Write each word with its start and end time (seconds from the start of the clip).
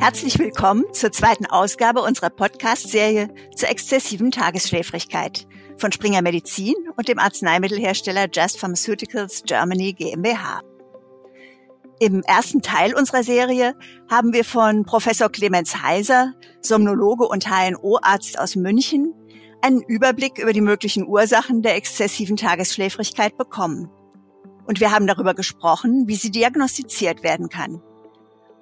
Herzlich 0.00 0.38
willkommen 0.38 0.84
zur 0.92 1.10
zweiten 1.10 1.46
Ausgabe 1.46 2.02
unserer 2.02 2.30
Podcast-Serie 2.30 3.34
zur 3.56 3.68
exzessiven 3.68 4.30
Tagesschläfrigkeit 4.30 5.48
von 5.76 5.90
Springer 5.90 6.22
Medizin 6.22 6.76
und 6.96 7.08
dem 7.08 7.18
Arzneimittelhersteller 7.18 8.28
Just 8.32 8.60
Pharmaceuticals 8.60 9.42
Germany 9.44 9.94
GmbH. 9.94 10.62
Im 11.98 12.22
ersten 12.22 12.62
Teil 12.62 12.94
unserer 12.94 13.24
Serie 13.24 13.74
haben 14.08 14.32
wir 14.32 14.44
von 14.44 14.84
Professor 14.84 15.30
Clemens 15.30 15.82
Heiser, 15.82 16.32
Somnologe 16.60 17.26
und 17.26 17.48
HNO-Arzt 17.48 18.38
aus 18.38 18.54
München, 18.54 19.12
einen 19.62 19.82
Überblick 19.82 20.38
über 20.38 20.52
die 20.52 20.60
möglichen 20.60 21.08
Ursachen 21.08 21.62
der 21.62 21.74
exzessiven 21.74 22.36
Tagesschläfrigkeit 22.36 23.36
bekommen. 23.36 23.90
Und 24.64 24.78
wir 24.78 24.92
haben 24.92 25.08
darüber 25.08 25.34
gesprochen, 25.34 26.04
wie 26.06 26.14
sie 26.14 26.30
diagnostiziert 26.30 27.24
werden 27.24 27.48
kann. 27.48 27.82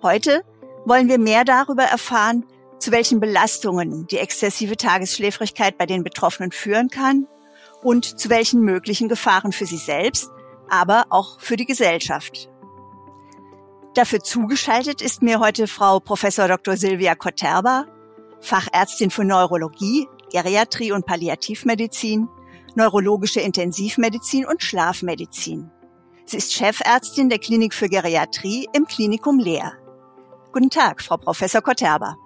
Heute 0.03 0.43
wollen 0.87 1.09
wir 1.09 1.19
mehr 1.19 1.45
darüber 1.45 1.83
erfahren, 1.83 2.47
zu 2.79 2.92
welchen 2.92 3.20
Belastungen 3.20 4.06
die 4.06 4.19
exzessive 4.19 4.77
Tagesschläfrigkeit 4.77 5.77
bei 5.77 5.84
den 5.84 6.05
Betroffenen 6.05 6.52
führen 6.52 6.88
kann 6.88 7.27
und 7.83 8.19
zu 8.19 8.30
welchen 8.30 8.60
möglichen 8.60 9.09
Gefahren 9.09 9.52
für 9.52 9.66
sie 9.66 9.77
selbst, 9.77 10.30
aber 10.70 11.05
auch 11.10 11.41
für 11.41 11.57
die 11.57 11.66
Gesellschaft. 11.66 12.48
Dafür 13.95 14.20
zugeschaltet 14.20 15.01
ist 15.01 15.23
mir 15.23 15.41
heute 15.41 15.66
Frau 15.66 16.01
Professor 16.01 16.48
Dr. 16.48 16.77
Silvia 16.77 17.15
Koterba, 17.15 17.87
Fachärztin 18.41 19.10
für 19.10 19.24
Neurologie, 19.24 20.07
Geriatrie 20.30 20.93
und 20.93 21.07
Palliativmedizin, 21.07 22.29
neurologische 22.74 23.41
Intensivmedizin 23.41 24.45
und 24.45 24.62
Schlafmedizin. 24.62 25.71
Sie 26.27 26.37
ist 26.37 26.52
Chefärztin 26.52 27.30
der 27.30 27.38
Klinik 27.38 27.73
für 27.73 27.88
Geriatrie 27.88 28.68
im 28.74 28.84
Klinikum 28.84 29.38
Leer. 29.38 29.73
Guten 30.56 30.70
Tag, 30.70 31.02
Frau 31.02 31.19
Professor 31.19 31.60
Koterba. 31.60 32.16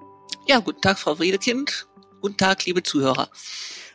Ja, 0.47 0.61
guten 0.61 0.81
Tag, 0.81 1.01
Frau 1.01 1.19
Wedekind. 1.19 1.89
Guten 2.21 2.37
Tag, 2.37 2.65
liebe 2.65 2.81
Zuhörer. 2.81 3.29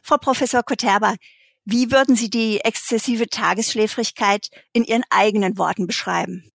Frau 0.03 0.17
Professor 0.17 0.61
Koterba, 0.61 1.16
wie 1.64 1.89
würden 1.89 2.17
Sie 2.17 2.30
die 2.30 2.59
exzessive 2.59 3.30
Tagesschläfrigkeit 3.30 4.50
in 4.73 4.83
Ihren 4.83 5.06
eigenen 5.09 5.58
Worten 5.58 5.88
beschreiben? 5.88 6.52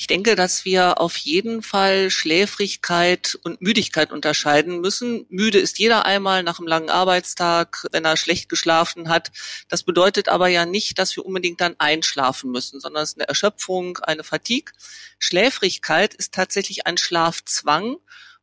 Ich 0.00 0.06
denke, 0.06 0.34
dass 0.34 0.64
wir 0.64 0.98
auf 0.98 1.18
jeden 1.18 1.60
Fall 1.60 2.10
Schläfrigkeit 2.10 3.38
und 3.42 3.60
Müdigkeit 3.60 4.12
unterscheiden 4.12 4.80
müssen. 4.80 5.26
Müde 5.28 5.58
ist 5.58 5.78
jeder 5.78 6.06
einmal 6.06 6.42
nach 6.42 6.58
einem 6.58 6.68
langen 6.68 6.88
Arbeitstag, 6.88 7.86
wenn 7.92 8.06
er 8.06 8.16
schlecht 8.16 8.48
geschlafen 8.48 9.10
hat. 9.10 9.30
Das 9.68 9.82
bedeutet 9.82 10.30
aber 10.30 10.48
ja 10.48 10.64
nicht, 10.64 10.98
dass 10.98 11.14
wir 11.16 11.26
unbedingt 11.26 11.60
dann 11.60 11.74
einschlafen 11.76 12.50
müssen, 12.50 12.80
sondern 12.80 13.02
es 13.02 13.10
ist 13.10 13.18
eine 13.18 13.28
Erschöpfung, 13.28 13.98
eine 13.98 14.24
Fatigue. 14.24 14.72
Schläfrigkeit 15.18 16.14
ist 16.14 16.32
tatsächlich 16.32 16.86
ein 16.86 16.96
Schlafzwang 16.96 17.98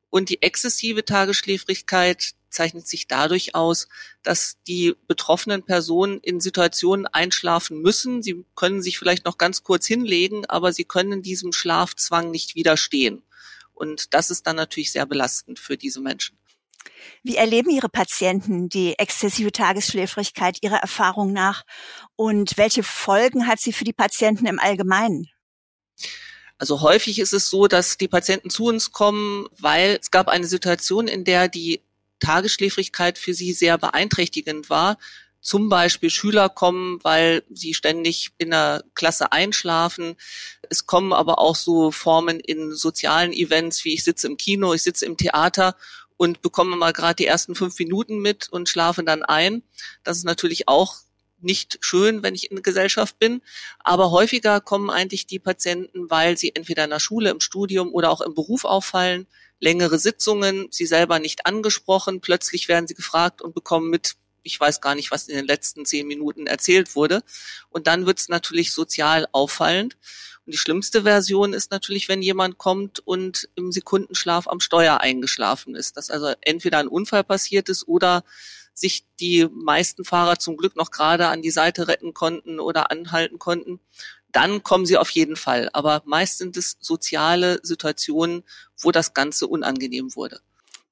und 0.10 0.30
die 0.30 0.42
exzessive 0.42 1.06
Tagesschläfrigkeit 1.06 2.34
zeichnet 2.50 2.88
sich 2.88 3.08
dadurch 3.08 3.56
aus, 3.56 3.88
dass 4.24 4.58
die 4.68 4.96
betroffenen 5.08 5.64
Personen 5.64 6.20
in 6.22 6.40
Situationen 6.40 7.06
einschlafen 7.06 7.82
müssen. 7.82 8.24
Sie 8.24 8.46
können 8.56 8.82
sich 8.82 8.98
vielleicht 8.98 9.26
noch 9.26 9.38
ganz 9.38 9.64
kurz 9.64 9.86
hinlegen, 9.86 10.46
aber 10.46 10.74
sie 10.74 10.86
können 10.86 11.22
diesem 11.22 11.52
Schlafzwang 11.52 12.32
nicht 12.32 12.56
widerstehen. 12.56 13.24
Und 13.74 14.14
das 14.14 14.32
ist 14.32 14.48
dann 14.48 14.56
natürlich 14.56 14.92
sehr 14.92 15.06
belastend 15.06 15.60
für 15.60 15.78
diese 15.78 16.02
Menschen. 16.02 16.38
Wie 17.24 17.36
erleben 17.36 17.70
Ihre 17.70 17.90
Patienten 17.90 18.70
die 18.70 18.98
exzessive 18.98 19.52
Tagesschläfrigkeit 19.52 20.60
Ihrer 20.62 20.78
Erfahrung 20.78 21.34
nach 21.34 21.64
und 22.16 22.58
welche 22.58 22.84
Folgen 22.84 23.48
hat 23.48 23.60
sie 23.60 23.74
für 23.74 23.84
die 23.84 23.94
Patienten 23.94 24.46
im 24.46 24.60
Allgemeinen? 24.60 25.28
Also 26.58 26.82
häufig 26.82 27.20
ist 27.20 27.34
es 27.34 27.50
so, 27.50 27.68
dass 27.68 27.98
die 27.98 28.08
Patienten 28.08 28.50
zu 28.50 28.66
uns 28.66 28.92
kommen, 28.92 29.48
weil 29.60 30.00
es 30.02 30.12
gab 30.12 30.28
eine 30.28 30.48
Situation, 30.48 31.08
in 31.08 31.24
der 31.24 31.48
die 31.48 31.82
Tagesschläfrigkeit 32.20 33.18
für 33.18 33.34
sie 33.34 33.54
sehr 33.54 33.78
beeinträchtigend 33.78 34.70
war. 34.70 34.98
Zum 35.40 35.70
Beispiel 35.70 36.10
Schüler 36.10 36.50
kommen, 36.50 37.00
weil 37.04 37.44
sie 37.52 37.74
ständig 37.74 38.32
in 38.40 38.50
der 38.50 38.84
Klasse 38.96 39.32
einschlafen. 39.32 40.16
Es 40.70 40.88
kommen 40.88 41.14
aber 41.14 41.40
auch 41.40 41.56
so 41.56 41.92
Formen 41.92 42.40
in 42.40 42.74
sozialen 42.74 43.32
Events, 43.32 43.86
wie 43.86 43.94
ich 43.94 44.04
sitze 44.04 44.28
im 44.28 44.38
Kino, 44.38 44.74
ich 44.74 44.82
sitze 44.82 45.06
im 45.06 45.16
Theater 45.16 45.76
und 46.18 46.42
bekomme 46.42 46.76
mal 46.76 46.92
gerade 46.92 47.16
die 47.16 47.28
ersten 47.28 47.54
fünf 47.54 47.78
Minuten 47.78 48.20
mit 48.20 48.50
und 48.50 48.68
schlafe 48.68 49.04
dann 49.04 49.24
ein. 49.24 49.62
Das 50.04 50.18
ist 50.18 50.26
natürlich 50.26 50.68
auch 50.68 50.98
nicht 51.40 51.78
schön, 51.82 52.24
wenn 52.24 52.36
ich 52.36 52.50
in 52.50 52.58
der 52.58 52.64
Gesellschaft 52.64 53.20
bin. 53.20 53.42
Aber 53.80 54.12
häufiger 54.12 54.62
kommen 54.62 54.90
eigentlich 54.90 55.28
die 55.28 55.40
Patienten, 55.40 56.10
weil 56.10 56.38
sie 56.38 56.56
entweder 56.56 56.84
in 56.84 56.90
der 56.90 57.00
Schule, 57.00 57.30
im 57.30 57.40
Studium 57.40 57.94
oder 57.94 58.10
auch 58.12 58.22
im 58.22 58.34
Beruf 58.34 58.66
auffallen, 58.66 59.28
längere 59.60 60.00
Sitzungen, 60.00 60.68
sie 60.72 60.86
selber 60.86 61.20
nicht 61.20 61.46
angesprochen, 61.46 62.22
plötzlich 62.22 62.68
werden 62.68 62.88
sie 62.88 62.94
gefragt 62.94 63.42
und 63.42 63.56
bekommen 63.56 63.90
mit, 63.90 64.16
ich 64.44 64.60
weiß 64.60 64.82
gar 64.82 64.96
nicht, 64.96 65.12
was 65.12 65.28
in 65.28 65.36
den 65.36 65.48
letzten 65.48 65.86
zehn 65.86 66.08
Minuten 66.08 66.48
erzählt 66.48 66.96
wurde. 66.96 67.22
Und 67.70 67.88
dann 67.88 68.06
wird 68.06 68.20
es 68.20 68.30
natürlich 68.30 68.72
sozial 68.72 69.28
auffallend. 69.32 69.98
Und 70.46 70.54
die 70.54 70.58
schlimmste 70.58 71.04
Version 71.04 71.54
ist 71.54 71.72
natürlich, 71.72 72.08
wenn 72.08 72.22
jemand 72.22 72.58
kommt 72.58 73.00
und 73.00 73.50
im 73.56 73.72
Sekundenschlaf 73.72 74.48
am 74.48 74.62
Steuer 74.62 75.02
eingeschlafen 75.02 75.76
ist, 75.76 75.98
dass 75.98 76.10
also 76.10 76.34
entweder 76.42 76.78
ein 76.78 76.88
Unfall 76.88 77.24
passiert 77.24 77.68
ist 77.68 77.88
oder 77.88 78.24
sich 78.78 79.06
die 79.20 79.48
meisten 79.52 80.06
Fahrer 80.06 80.38
zum 80.38 80.56
Glück 80.56 80.76
noch 80.76 80.92
gerade 80.92 81.28
an 81.28 81.42
die 81.42 81.52
Seite 81.52 81.88
retten 81.88 82.14
konnten 82.14 82.60
oder 82.60 82.92
anhalten 82.92 83.40
konnten, 83.40 83.80
dann 84.32 84.62
kommen 84.62 84.86
sie 84.86 84.98
auf 84.98 85.10
jeden 85.10 85.36
Fall. 85.36 85.70
Aber 85.74 86.04
meist 86.06 86.38
sind 86.38 86.58
es 86.58 86.78
soziale 86.80 87.60
Situationen, 87.64 88.44
wo 88.80 88.92
das 88.92 89.16
Ganze 89.16 89.48
unangenehm 89.48 90.16
wurde. 90.16 90.42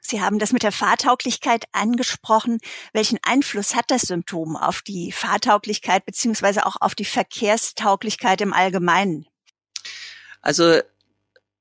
Sie 0.02 0.22
haben 0.22 0.40
das 0.40 0.52
mit 0.52 0.64
der 0.64 0.72
Fahrtauglichkeit 0.72 1.66
angesprochen. 1.72 2.60
Welchen 2.94 3.20
Einfluss 3.24 3.76
hat 3.76 3.90
das 3.90 4.04
Symptom 4.04 4.56
auf 4.56 4.82
die 4.82 5.12
Fahrtauglichkeit 5.12 6.06
beziehungsweise 6.06 6.66
auch 6.66 6.78
auf 6.80 6.96
die 6.96 7.06
Verkehrstauglichkeit 7.06 8.42
im 8.42 8.54
Allgemeinen? 8.54 9.28
Also 10.42 10.80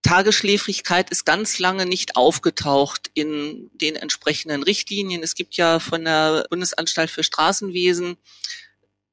Tagesschläfrigkeit 0.05 1.11
ist 1.11 1.25
ganz 1.25 1.59
lange 1.59 1.87
nicht 1.87 2.17
aufgetaucht 2.17 3.11
in 3.15 3.71
den 3.73 3.97
entsprechenden 3.97 4.63
Richtlinien. 4.63 5.23
Es 5.23 5.35
gibt 5.35 5.57
ja 5.57 5.81
von 5.81 6.05
der 6.05 6.47
Bundesanstalt 6.51 7.11
für 7.11 7.25
Straßenwesen 7.25 8.19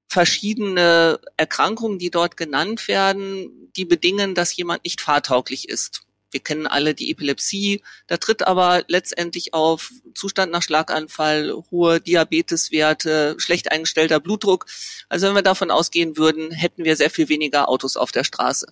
verschiedene 0.09 1.22
Erkrankungen, 1.38 1.97
die 1.97 2.12
dort 2.12 2.35
genannt 2.35 2.90
werden, 2.90 3.72
die 3.78 3.85
bedingen, 3.85 4.35
dass 4.35 4.56
jemand 4.57 4.84
nicht 4.84 5.00
fahrtauglich 5.00 5.69
ist. 5.69 6.02
Wir 6.31 6.40
kennen 6.40 6.68
alle 6.68 6.96
die 6.96 7.12
Epilepsie. 7.12 7.84
Da 8.08 8.18
tritt 8.18 8.47
aber 8.47 8.84
letztendlich 8.88 9.53
auf 9.53 9.92
Zustand 10.16 10.52
nach 10.52 10.64
Schlaganfall, 10.64 11.53
hohe 11.69 12.00
Diabeteswerte, 12.00 13.36
schlecht 13.38 13.72
eingestellter 13.72 14.19
Blutdruck. 14.19 14.66
Also 15.09 15.28
wenn 15.28 15.36
wir 15.36 15.41
davon 15.41 15.72
ausgehen 15.72 16.18
würden, 16.18 16.52
hätten 16.52 16.86
wir 16.86 16.96
sehr 16.96 17.09
viel 17.09 17.30
weniger 17.30 17.70
Autos 17.70 17.97
auf 17.97 18.12
der 18.12 18.24
Straße. 18.24 18.68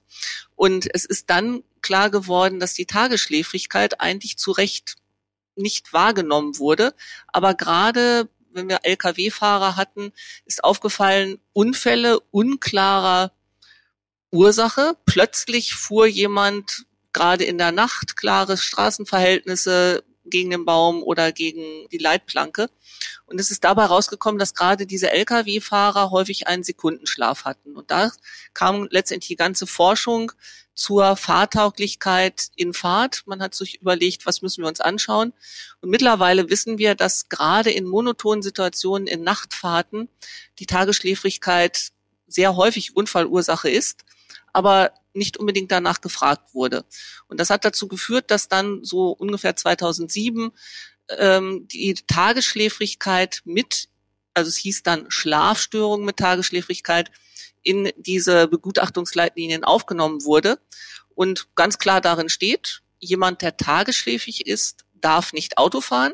Und 0.55 0.87
es 0.93 1.05
ist 1.05 1.29
dann 1.29 1.63
klar 1.81 2.09
geworden, 2.09 2.59
dass 2.59 2.73
die 2.73 2.85
Tagesschläfrigkeit 2.85 4.01
eigentlich 4.01 4.37
zu 4.37 4.51
Recht 4.51 4.95
nicht 5.55 5.93
wahrgenommen 5.93 6.57
wurde. 6.57 6.93
Aber 7.27 7.53
gerade 7.53 8.29
wenn 8.51 8.69
wir 8.69 8.79
Lkw-Fahrer 8.83 9.75
hatten, 9.75 10.11
ist 10.45 10.63
aufgefallen, 10.63 11.39
Unfälle 11.53 12.19
unklarer 12.31 13.31
Ursache. 14.31 14.95
Plötzlich 15.05 15.73
fuhr 15.73 16.07
jemand 16.07 16.85
gerade 17.13 17.43
in 17.43 17.57
der 17.57 17.71
Nacht 17.71 18.15
klare 18.17 18.57
Straßenverhältnisse 18.57 20.03
gegen 20.25 20.49
den 20.49 20.65
Baum 20.65 21.03
oder 21.03 21.31
gegen 21.31 21.87
die 21.89 21.97
Leitplanke. 21.97 22.69
Und 23.25 23.39
es 23.39 23.51
ist 23.51 23.63
dabei 23.63 23.85
rausgekommen, 23.85 24.39
dass 24.39 24.53
gerade 24.53 24.85
diese 24.85 25.11
Lkw-Fahrer 25.11 26.11
häufig 26.11 26.47
einen 26.47 26.63
Sekundenschlaf 26.63 27.45
hatten. 27.45 27.75
Und 27.75 27.91
da 27.91 28.11
kam 28.53 28.87
letztendlich 28.89 29.29
die 29.29 29.35
ganze 29.35 29.67
Forschung 29.67 30.31
zur 30.73 31.15
Fahrtauglichkeit 31.17 32.49
in 32.55 32.73
Fahrt. 32.73 33.23
Man 33.25 33.41
hat 33.41 33.53
sich 33.53 33.81
überlegt, 33.81 34.25
was 34.25 34.41
müssen 34.41 34.63
wir 34.63 34.69
uns 34.69 34.79
anschauen. 34.79 35.33
Und 35.81 35.89
mittlerweile 35.89 36.49
wissen 36.49 36.77
wir, 36.77 36.95
dass 36.95 37.27
gerade 37.27 37.69
in 37.69 37.85
monotonen 37.85 38.41
Situationen, 38.41 39.07
in 39.07 39.23
Nachtfahrten, 39.23 40.07
die 40.57 40.65
Tagesschläfrigkeit 40.65 41.89
sehr 42.27 42.55
häufig 42.55 42.95
Unfallursache 42.95 43.69
ist, 43.69 44.05
aber 44.53 44.93
nicht 45.13 45.37
unbedingt 45.37 45.71
danach 45.71 46.01
gefragt 46.01 46.53
wurde. 46.53 46.85
Und 47.27 47.39
das 47.39 47.49
hat 47.49 47.65
dazu 47.65 47.87
geführt, 47.87 48.31
dass 48.31 48.47
dann 48.47 48.83
so 48.83 49.11
ungefähr 49.11 49.55
2007 49.55 50.51
ähm, 51.17 51.67
die 51.67 51.95
Tagesschläfrigkeit 51.95 53.41
mit, 53.45 53.89
also 54.33 54.49
es 54.49 54.57
hieß 54.57 54.83
dann 54.83 55.09
Schlafstörung 55.09 56.05
mit 56.05 56.17
Tagesschläfrigkeit, 56.17 57.11
in 57.61 57.91
diese 57.97 58.47
Begutachtungsleitlinien 58.47 59.63
aufgenommen 59.63 60.23
wurde 60.23 60.59
und 61.15 61.53
ganz 61.55 61.77
klar 61.77 61.99
darin 61.99 62.29
steht, 62.29 62.81
jemand, 62.99 63.41
der 63.41 63.57
tagesschläfig 63.57 64.47
ist, 64.47 64.85
darf 64.93 65.33
nicht 65.33 65.57
Auto 65.57 65.81
fahren 65.81 66.13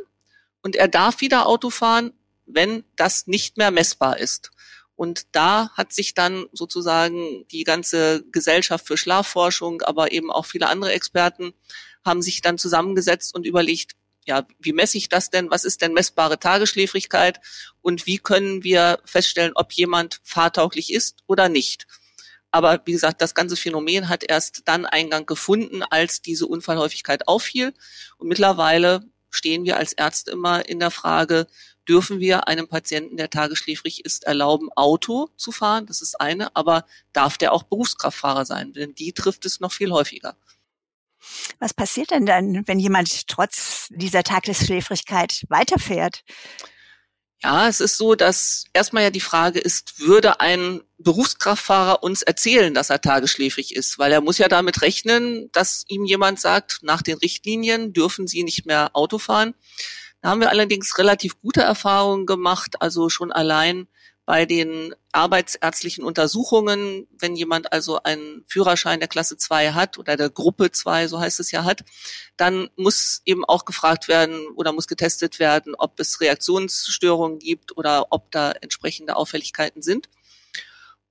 und 0.62 0.75
er 0.75 0.88
darf 0.88 1.21
wieder 1.21 1.45
Auto 1.45 1.69
fahren, 1.69 2.13
wenn 2.45 2.83
das 2.95 3.27
nicht 3.27 3.57
mehr 3.57 3.71
messbar 3.71 4.18
ist. 4.18 4.51
Und 4.95 5.27
da 5.33 5.69
hat 5.74 5.92
sich 5.94 6.13
dann 6.13 6.45
sozusagen 6.53 7.45
die 7.51 7.63
ganze 7.63 8.24
Gesellschaft 8.31 8.88
für 8.88 8.97
Schlafforschung, 8.97 9.81
aber 9.81 10.12
eben 10.12 10.31
auch 10.31 10.45
viele 10.45 10.69
andere 10.69 10.94
Experten 10.94 11.53
haben 12.06 12.21
sich 12.21 12.42
dann 12.42 12.57
zusammengesetzt 12.57 13.36
und 13.36 13.45
überlegt, 13.45 13.94
ja, 14.25 14.47
wie 14.59 14.74
messe 14.74 14.97
ich 14.97 15.09
das 15.09 15.30
denn? 15.30 15.51
Was 15.51 15.65
ist 15.65 15.81
denn 15.81 15.94
messbare 15.94 16.39
Tagesschläfrigkeit? 16.39 17.39
Und 17.81 18.06
wie 18.07 18.18
können 18.18 18.63
wir 18.63 19.00
feststellen, 19.06 19.51
ob 19.56 19.71
jemand 19.74 20.19
fahrtauglich 20.24 20.92
ist 20.92 21.19
oder 21.27 21.50
nicht? 21.50 21.86
Aber 22.51 22.81
wie 22.86 22.94
gesagt, 22.94 23.21
das 23.21 23.36
ganze 23.36 23.57
Phänomen 23.57 24.07
hat 24.07 24.24
erst 24.24 24.62
dann 24.65 24.86
Eingang 24.86 25.25
gefunden, 25.25 25.83
als 25.83 26.21
diese 26.21 26.47
Unfallhäufigkeit 26.47 27.27
auffiel. 27.27 27.74
Und 28.18 28.30
mittlerweile 28.30 29.03
stehen 29.30 29.65
wir 29.65 29.77
als 29.77 29.94
Ärzte 29.94 30.31
immer 30.31 30.68
in 30.68 30.80
der 30.80 30.92
Frage, 30.92 31.47
dürfen 31.88 32.20
wir 32.20 32.48
einem 32.48 32.68
Patienten, 32.68 33.18
der 33.18 33.30
tagesschläfrig 33.30 34.06
ist, 34.06 34.26
erlauben, 34.26 34.70
Auto 34.76 35.30
zu 35.38 35.52
fahren? 35.52 35.86
Das 35.86 36.02
ist 36.02 36.20
eine, 36.20 36.56
aber 36.56 36.86
darf 37.14 37.38
der 37.38 37.54
auch 37.54 37.64
Berufskraftfahrer 37.64 38.46
sein? 38.46 38.74
Denn 38.74 38.96
die 38.96 39.14
trifft 39.14 39.46
es 39.46 39.60
noch 39.60 39.72
viel 39.72 39.92
häufiger. 39.92 40.36
Was 41.60 41.74
passiert 41.74 42.12
denn 42.12 42.26
dann, 42.26 42.68
wenn 42.68 42.80
jemand 42.80 43.28
trotz 43.28 43.88
dieser 43.90 44.24
Tagesschläfrigkeit 44.24 45.46
weiterfährt? 45.50 46.24
Ja, 47.44 47.68
es 47.68 47.80
ist 47.80 47.98
so, 47.98 48.16
dass 48.16 48.66
erstmal 48.74 49.04
ja 49.04 49.10
die 49.12 49.20
Frage 49.20 49.60
ist, 49.60 50.00
würde 50.00 50.40
ein 50.40 50.81
Berufskraftfahrer 50.98 52.02
uns 52.02 52.22
erzählen, 52.22 52.74
dass 52.74 52.90
er 52.90 53.02
tagesschläfrig 53.02 53.76
ist? 53.76 54.00
Weil 54.00 54.12
er 54.12 54.22
muss 54.22 54.38
ja 54.38 54.48
damit 54.48 54.81
rechnen, 54.81 55.50
dass 55.52 55.84
ihm 55.88 56.06
jemand 56.06 56.40
sagt, 56.40 56.80
nach 56.81 57.02
den 57.02 57.18
Richtlinien 57.18 57.94
dürfen 57.94 58.26
Sie 58.28 58.44
nicht 58.44 58.66
mehr 58.66 58.90
Auto 58.94 59.20
fahren. 59.20 59.54
Da 60.25 60.31
haben 60.31 60.42
wir 60.42 60.50
allerdings 60.50 60.98
relativ 60.98 61.39
gute 61.39 61.62
Erfahrungen 61.62 62.25
gemacht, 62.25 62.81
also 62.81 63.10
schon 63.10 63.31
allein 63.31 63.88
bei 64.25 64.48
den 64.48 64.95
arbeitsärztlichen 65.12 66.04
Untersuchungen, 66.04 67.06
wenn 67.19 67.36
jemand 67.36 67.72
also 67.72 68.01
einen 68.01 68.44
Führerschein 68.48 68.98
der 69.00 69.07
Klasse 69.07 69.38
2 69.38 69.74
hat 69.74 70.00
oder 70.00 70.18
der 70.18 70.31
Gruppe 70.31 70.72
2, 70.72 71.10
so 71.10 71.19
heißt 71.19 71.39
es 71.39 71.51
ja, 71.51 71.63
hat, 71.63 71.83
dann 72.38 72.72
muss 72.75 73.22
eben 73.25 73.45
auch 73.45 73.66
gefragt 73.66 74.07
werden 74.07 74.48
oder 74.56 74.74
muss 74.74 74.88
getestet 74.88 75.38
werden, 75.38 75.75
ob 75.75 76.00
es 76.00 76.19
Reaktionsstörungen 76.19 77.38
gibt 77.38 77.78
oder 77.78 78.07
ob 78.10 78.31
da 78.31 78.51
entsprechende 78.51 79.18
Auffälligkeiten 79.18 79.83
sind 79.83 80.10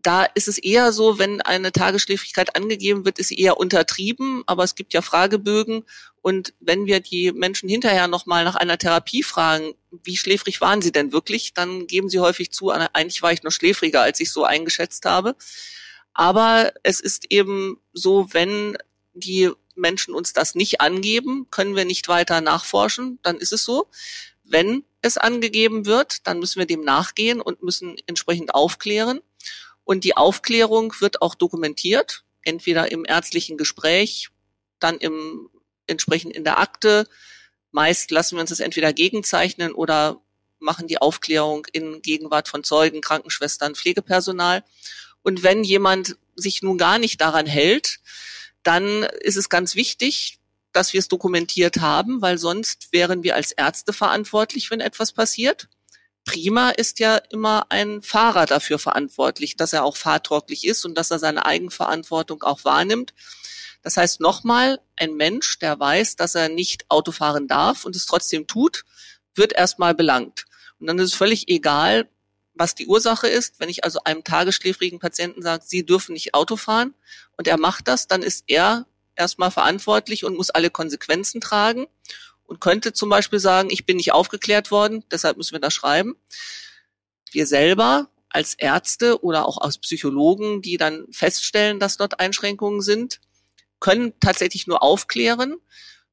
da 0.04 0.24
ist 0.24 0.48
es 0.48 0.58
eher 0.58 0.92
so, 0.92 1.18
wenn 1.18 1.40
eine 1.40 1.72
Tagesschläfrigkeit 1.72 2.54
angegeben 2.56 3.04
wird, 3.04 3.18
ist 3.18 3.28
sie 3.28 3.38
eher 3.40 3.56
untertrieben, 3.56 4.44
aber 4.46 4.62
es 4.62 4.74
gibt 4.74 4.92
ja 4.92 5.02
Fragebögen 5.02 5.84
und 6.20 6.54
wenn 6.60 6.86
wir 6.86 7.00
die 7.00 7.32
Menschen 7.32 7.68
hinterher 7.68 8.06
nochmal 8.06 8.44
nach 8.44 8.54
einer 8.54 8.78
Therapie 8.78 9.22
fragen, 9.22 9.74
wie 9.90 10.16
schläfrig 10.16 10.60
waren 10.60 10.82
sie 10.82 10.92
denn 10.92 11.12
wirklich, 11.12 11.54
dann 11.54 11.86
geben 11.86 12.08
sie 12.08 12.20
häufig 12.20 12.50
zu, 12.52 12.70
eigentlich 12.70 13.22
war 13.22 13.32
ich 13.32 13.42
noch 13.42 13.50
schläfriger, 13.50 14.02
als 14.02 14.20
ich 14.20 14.30
so 14.30 14.44
eingeschätzt 14.44 15.04
habe. 15.06 15.36
Aber 16.12 16.72
es 16.82 17.00
ist 17.00 17.30
eben 17.30 17.78
so, 17.92 18.28
wenn 18.32 18.78
die 19.14 19.50
Menschen 19.74 20.14
uns 20.14 20.32
das 20.32 20.54
nicht 20.54 20.80
angeben, 20.80 21.46
können 21.50 21.76
wir 21.76 21.84
nicht 21.84 22.08
weiter 22.08 22.40
nachforschen, 22.40 23.18
dann 23.22 23.36
ist 23.36 23.52
es 23.52 23.64
so. 23.64 23.88
Wenn 24.44 24.84
es 25.02 25.18
angegeben 25.18 25.86
wird, 25.86 26.26
dann 26.26 26.38
müssen 26.38 26.58
wir 26.58 26.66
dem 26.66 26.84
nachgehen 26.84 27.40
und 27.40 27.62
müssen 27.62 27.96
entsprechend 28.06 28.54
aufklären. 28.54 29.20
Und 29.84 30.04
die 30.04 30.16
Aufklärung 30.16 30.94
wird 31.00 31.22
auch 31.22 31.34
dokumentiert, 31.34 32.24
entweder 32.42 32.90
im 32.90 33.04
ärztlichen 33.06 33.56
Gespräch, 33.56 34.30
dann 34.80 34.98
im 34.98 35.50
entsprechend 35.86 36.34
in 36.34 36.44
der 36.44 36.58
Akte. 36.58 37.06
Meist 37.70 38.10
lassen 38.10 38.36
wir 38.36 38.40
uns 38.40 38.50
das 38.50 38.60
entweder 38.60 38.92
gegenzeichnen 38.92 39.72
oder 39.72 40.20
machen 40.58 40.86
die 40.88 40.98
Aufklärung 40.98 41.66
in 41.72 42.00
Gegenwart 42.00 42.48
von 42.48 42.64
Zeugen, 42.64 43.00
Krankenschwestern, 43.00 43.74
Pflegepersonal. 43.74 44.64
Und 45.22 45.42
wenn 45.42 45.64
jemand 45.64 46.16
sich 46.36 46.62
nun 46.62 46.78
gar 46.78 46.98
nicht 46.98 47.20
daran 47.20 47.46
hält, 47.46 47.98
dann 48.62 49.02
ist 49.20 49.36
es 49.36 49.48
ganz 49.48 49.74
wichtig, 49.74 50.38
dass 50.72 50.92
wir 50.92 51.00
es 51.00 51.08
dokumentiert 51.08 51.80
haben, 51.80 52.22
weil 52.22 52.38
sonst 52.38 52.88
wären 52.92 53.22
wir 53.22 53.34
als 53.34 53.52
Ärzte 53.52 53.92
verantwortlich, 53.92 54.70
wenn 54.70 54.80
etwas 54.80 55.12
passiert 55.12 55.68
prima 56.24 56.70
ist 56.70 56.98
ja 56.98 57.16
immer 57.16 57.66
ein 57.70 58.02
Fahrer 58.02 58.46
dafür 58.46 58.78
verantwortlich, 58.78 59.56
dass 59.56 59.72
er 59.72 59.84
auch 59.84 59.96
fahrtauglich 59.96 60.66
ist 60.66 60.84
und 60.84 60.96
dass 60.96 61.10
er 61.10 61.18
seine 61.18 61.46
Eigenverantwortung 61.46 62.42
auch 62.42 62.64
wahrnimmt. 62.64 63.14
Das 63.82 63.96
heißt 63.96 64.20
nochmal, 64.20 64.80
ein 64.96 65.14
Mensch, 65.14 65.58
der 65.58 65.78
weiß, 65.78 66.16
dass 66.16 66.34
er 66.34 66.48
nicht 66.48 66.86
Auto 66.90 67.12
fahren 67.12 67.46
darf 67.48 67.84
und 67.84 67.94
es 67.94 68.06
trotzdem 68.06 68.46
tut, 68.46 68.84
wird 69.34 69.52
erstmal 69.52 69.94
belangt. 69.94 70.46
Und 70.80 70.86
dann 70.86 70.98
ist 70.98 71.10
es 71.10 71.14
völlig 71.14 71.48
egal, 71.48 72.08
was 72.54 72.74
die 72.74 72.86
Ursache 72.86 73.28
ist. 73.28 73.60
Wenn 73.60 73.68
ich 73.68 73.84
also 73.84 74.00
einem 74.04 74.24
tagesschläfrigen 74.24 75.00
Patienten 75.00 75.42
sage, 75.42 75.64
Sie 75.66 75.84
dürfen 75.84 76.14
nicht 76.14 76.34
Auto 76.34 76.56
fahren 76.56 76.94
und 77.36 77.46
er 77.46 77.58
macht 77.58 77.88
das, 77.88 78.06
dann 78.06 78.22
ist 78.22 78.44
er 78.46 78.86
erstmal 79.16 79.50
verantwortlich 79.50 80.24
und 80.24 80.36
muss 80.36 80.50
alle 80.50 80.70
Konsequenzen 80.70 81.40
tragen 81.40 81.86
und 82.46 82.60
könnte 82.60 82.92
zum 82.92 83.08
Beispiel 83.08 83.38
sagen, 83.38 83.68
ich 83.70 83.86
bin 83.86 83.96
nicht 83.96 84.12
aufgeklärt 84.12 84.70
worden, 84.70 85.04
deshalb 85.10 85.36
müssen 85.36 85.52
wir 85.52 85.60
das 85.60 85.74
schreiben. 85.74 86.16
Wir 87.32 87.46
selber 87.46 88.10
als 88.28 88.54
Ärzte 88.54 89.22
oder 89.22 89.46
auch 89.46 89.58
als 89.58 89.78
Psychologen, 89.78 90.60
die 90.60 90.76
dann 90.76 91.06
feststellen, 91.10 91.78
dass 91.78 91.96
dort 91.96 92.20
Einschränkungen 92.20 92.80
sind, 92.80 93.20
können 93.80 94.12
tatsächlich 94.20 94.66
nur 94.66 94.82
aufklären. 94.82 95.56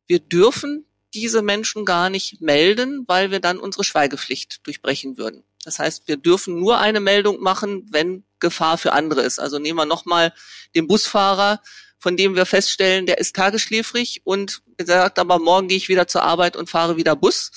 Wir 0.07 0.19
dürfen 0.19 0.86
diese 1.13 1.42
Menschen 1.42 1.83
gar 1.83 2.10
nicht 2.10 2.42
melden, 2.42 3.04
weil 3.07 3.31
wir 3.31 3.39
dann 3.39 3.60
unsere 3.60 3.83
Schweigepflicht 3.83 4.66
durchbrechen 4.66 5.18
würden. 5.18 5.44
Das 5.63 5.80
heißt, 5.80 6.07
wir 6.07 6.18
dürfen 6.18 6.60
nur 6.60 6.80
eine 6.80 7.00
Meldung 7.00 7.42
machen, 7.42 7.88
wenn 7.92 8.24
Gefahr 8.39 8.78
für 8.78 8.94
andere 8.94 9.22
ist. 9.22 9.39
Also 9.39 9.60
nehmen 9.60 9.78
wir 9.78 9.86
nochmal 9.86 10.33
den 10.75 10.88
Busfahrer 10.88 11.62
von 12.01 12.18
dem 12.18 12.36
wir 12.36 12.48
feststellen, 12.48 13.06
der 13.06 13.19
ist 13.19 13.36
tagesschläfrig 13.36 14.21
und 14.24 14.63
sagt 14.83 15.19
aber, 15.19 15.38
morgen 15.38 15.68
gehe 15.68 15.77
ich 15.77 15.88
wieder 15.88 16.07
zur 16.07 16.24
Arbeit 16.24 16.56
und 16.57 16.68
fahre 16.68 16.98
wieder 16.98 17.15
Bus. 17.15 17.51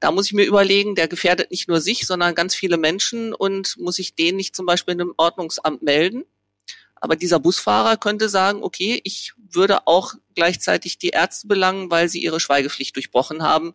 Da 0.00 0.10
muss 0.10 0.26
ich 0.26 0.32
mir 0.32 0.44
überlegen, 0.44 0.96
der 0.96 1.06
gefährdet 1.06 1.52
nicht 1.52 1.68
nur 1.68 1.80
sich, 1.80 2.04
sondern 2.04 2.34
ganz 2.34 2.56
viele 2.56 2.76
Menschen 2.76 3.32
und 3.32 3.76
muss 3.78 4.00
ich 4.00 4.16
den 4.16 4.34
nicht 4.34 4.56
zum 4.56 4.66
Beispiel 4.66 4.94
in 4.94 5.00
einem 5.00 5.14
Ordnungsamt 5.16 5.80
melden. 5.80 6.24
Aber 6.96 7.14
dieser 7.14 7.38
Busfahrer 7.38 7.96
könnte 7.96 8.28
sagen, 8.28 8.64
okay, 8.64 9.00
ich 9.04 9.32
würde 9.36 9.86
auch 9.86 10.14
gleichzeitig 10.34 10.98
die 10.98 11.10
Ärzte 11.10 11.46
belangen, 11.46 11.88
weil 11.88 12.08
sie 12.08 12.20
ihre 12.20 12.40
Schweigepflicht 12.40 12.96
durchbrochen 12.96 13.44
haben. 13.44 13.74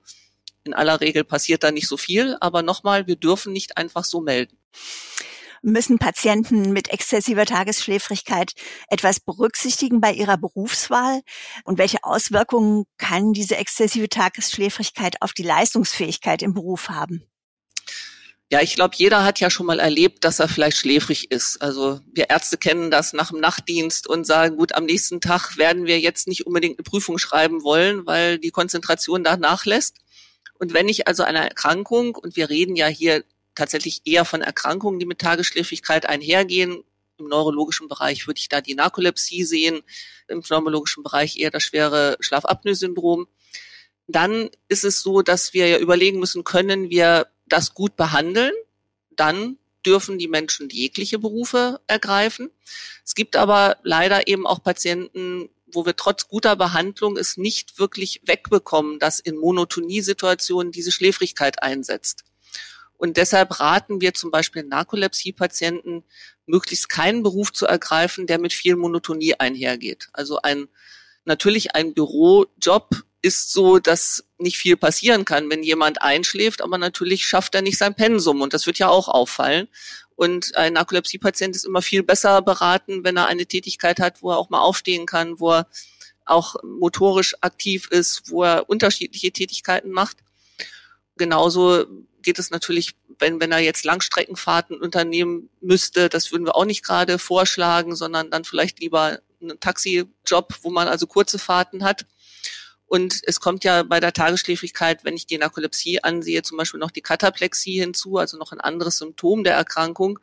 In 0.65 0.73
aller 0.73 0.99
Regel 0.99 1.23
passiert 1.23 1.63
da 1.63 1.71
nicht 1.71 1.87
so 1.87 1.95
viel, 1.95 2.35
aber 2.41 2.61
nochmal, 2.61 3.07
wir 3.07 3.15
dürfen 3.15 3.53
nicht 3.53 3.77
einfach 3.77 4.03
so 4.03 4.19
melden 4.19 4.57
müssen 5.61 5.97
Patienten 5.99 6.71
mit 6.73 6.89
exzessiver 6.89 7.45
Tagesschläfrigkeit 7.45 8.53
etwas 8.89 9.19
berücksichtigen 9.19 10.01
bei 10.01 10.13
ihrer 10.13 10.37
Berufswahl? 10.37 11.21
Und 11.63 11.77
welche 11.77 12.03
Auswirkungen 12.03 12.85
kann 12.97 13.33
diese 13.33 13.57
exzessive 13.57 14.09
Tagesschläfrigkeit 14.09 15.21
auf 15.21 15.33
die 15.33 15.43
Leistungsfähigkeit 15.43 16.41
im 16.41 16.53
Beruf 16.53 16.89
haben? 16.89 17.23
Ja, 18.49 18.61
ich 18.61 18.75
glaube, 18.75 18.95
jeder 18.95 19.25
hat 19.25 19.41
ja 19.41 19.49
schon 19.49 19.65
mal 19.65 19.79
erlebt, 19.79 20.23
dass 20.23 20.39
er 20.39 20.47
vielleicht 20.47 20.77
schläfrig 20.77 21.31
ist. 21.31 21.61
Also 21.61 21.99
wir 22.13 22.29
Ärzte 22.29 22.57
kennen 22.57 22.89
das 22.89 23.11
nach 23.11 23.31
dem 23.31 23.41
Nachtdienst 23.41 24.07
und 24.07 24.25
sagen, 24.25 24.55
gut, 24.55 24.73
am 24.73 24.85
nächsten 24.85 25.19
Tag 25.19 25.57
werden 25.57 25.85
wir 25.85 25.99
jetzt 25.99 26.29
nicht 26.29 26.47
unbedingt 26.47 26.79
eine 26.79 26.83
Prüfung 26.83 27.17
schreiben 27.17 27.63
wollen, 27.63 28.05
weil 28.05 28.39
die 28.39 28.51
Konzentration 28.51 29.25
da 29.25 29.35
nachlässt. 29.35 29.97
Und 30.59 30.73
wenn 30.73 30.87
ich 30.87 31.07
also 31.07 31.23
eine 31.23 31.39
Erkrankung, 31.39 32.15
und 32.15 32.37
wir 32.37 32.49
reden 32.49 32.77
ja 32.77 32.87
hier 32.87 33.25
tatsächlich 33.57 34.01
eher 34.05 34.23
von 34.23 34.41
Erkrankungen, 34.41 34.99
die 34.99 35.05
mit 35.05 35.19
Tagesschläfrigkeit 35.19 36.07
einhergehen. 36.07 36.83
Im 37.17 37.27
neurologischen 37.27 37.87
Bereich 37.87 38.27
würde 38.27 38.39
ich 38.39 38.49
da 38.49 38.61
die 38.61 38.75
Narkolepsie 38.75 39.43
sehen, 39.43 39.81
im 40.27 40.41
pneumologischen 40.41 41.03
Bereich 41.03 41.37
eher 41.37 41.49
das 41.49 41.63
schwere 41.63 42.17
Schlafapnoe-Syndrom. 42.19 43.27
Dann 44.07 44.49
ist 44.67 44.83
es 44.83 45.01
so, 45.01 45.21
dass 45.21 45.53
wir 45.53 45.67
ja 45.67 45.79
überlegen 45.79 46.19
müssen, 46.19 46.43
können 46.43 46.89
wir 46.89 47.27
das 47.47 47.73
gut 47.73 47.95
behandeln? 47.95 48.53
Dann 49.09 49.57
dürfen 49.85 50.19
die 50.19 50.27
Menschen 50.27 50.69
jegliche 50.69 51.17
Berufe 51.17 51.81
ergreifen. 51.87 52.51
Es 53.03 53.15
gibt 53.15 53.35
aber 53.35 53.77
leider 53.83 54.27
eben 54.27 54.45
auch 54.45 54.61
Patienten, 54.61 55.49
wo 55.65 55.85
wir 55.85 55.95
trotz 55.95 56.27
guter 56.27 56.55
Behandlung 56.55 57.17
es 57.17 57.37
nicht 57.37 57.79
wirklich 57.79 58.21
wegbekommen, 58.25 58.99
dass 58.99 59.19
in 59.19 59.37
Monotoniesituationen 59.37 60.71
diese 60.71 60.91
Schläfrigkeit 60.91 61.63
einsetzt. 61.63 62.23
Und 62.97 63.17
deshalb 63.17 63.59
raten 63.59 64.01
wir 64.01 64.13
zum 64.13 64.31
Beispiel 64.31 64.63
Narkolepsie-Patienten, 64.63 66.03
möglichst 66.47 66.89
keinen 66.89 67.23
Beruf 67.23 67.53
zu 67.53 67.65
ergreifen, 67.65 68.25
der 68.25 68.39
mit 68.39 68.53
viel 68.53 68.75
Monotonie 68.75 69.35
einhergeht. 69.35 70.09
Also 70.13 70.41
ein, 70.41 70.67
natürlich 71.25 71.75
ein 71.75 71.93
Bürojob 71.93 72.89
ist 73.21 73.51
so, 73.51 73.79
dass 73.79 74.23
nicht 74.37 74.57
viel 74.57 74.77
passieren 74.77 75.25
kann, 75.25 75.49
wenn 75.49 75.63
jemand 75.63 76.01
einschläft, 76.01 76.61
aber 76.61 76.77
natürlich 76.77 77.25
schafft 77.25 77.55
er 77.55 77.61
nicht 77.61 77.77
sein 77.77 77.95
Pensum 77.95 78.41
und 78.41 78.53
das 78.53 78.65
wird 78.65 78.79
ja 78.79 78.87
auch 78.87 79.07
auffallen. 79.09 79.67
Und 80.15 80.55
ein 80.55 80.73
Narkolepsie-Patient 80.73 81.55
ist 81.55 81.65
immer 81.65 81.81
viel 81.81 82.01
besser 82.01 82.41
beraten, 82.41 83.03
wenn 83.03 83.17
er 83.17 83.27
eine 83.27 83.45
Tätigkeit 83.45 83.99
hat, 83.99 84.23
wo 84.23 84.31
er 84.31 84.37
auch 84.37 84.49
mal 84.49 84.61
aufstehen 84.61 85.05
kann, 85.05 85.39
wo 85.39 85.51
er 85.51 85.67
auch 86.25 86.55
motorisch 86.63 87.35
aktiv 87.41 87.87
ist, 87.91 88.31
wo 88.31 88.43
er 88.43 88.69
unterschiedliche 88.69 89.31
Tätigkeiten 89.31 89.91
macht. 89.91 90.17
Genauso 91.17 91.85
geht 92.27 92.39
es 92.39 92.51
natürlich, 92.51 92.93
wenn, 93.19 93.39
wenn 93.39 93.53
er 93.53 93.59
jetzt 93.59 93.85
Langstreckenfahrten 93.85 94.81
unternehmen 94.81 95.49
müsste, 95.61 96.09
das 96.09 96.29
würden 96.33 96.45
wir 96.45 96.57
auch 96.57 96.65
nicht 96.65 96.83
gerade 96.83 97.19
vorschlagen, 97.19 97.95
sondern 97.95 98.29
dann 98.29 98.43
vielleicht 98.43 98.81
lieber 98.81 99.19
einen 99.41 99.57
Taxijob, 99.61 100.55
wo 100.61 100.69
man 100.69 100.89
also 100.89 101.07
kurze 101.07 101.39
Fahrten 101.39 101.85
hat. 101.85 102.05
Und 102.85 103.21
es 103.23 103.39
kommt 103.39 103.63
ja 103.63 103.83
bei 103.83 104.01
der 104.01 104.11
Tagesschläfrigkeit, 104.11 105.05
wenn 105.05 105.15
ich 105.15 105.25
die 105.25 105.37
Narkolepsie 105.37 106.03
ansehe, 106.03 106.41
zum 106.41 106.57
Beispiel 106.57 106.81
noch 106.81 106.91
die 106.91 107.01
Kataplexie 107.01 107.79
hinzu, 107.79 108.17
also 108.17 108.37
noch 108.37 108.51
ein 108.51 108.59
anderes 108.59 108.97
Symptom 108.97 109.45
der 109.45 109.55
Erkrankung. 109.55 110.19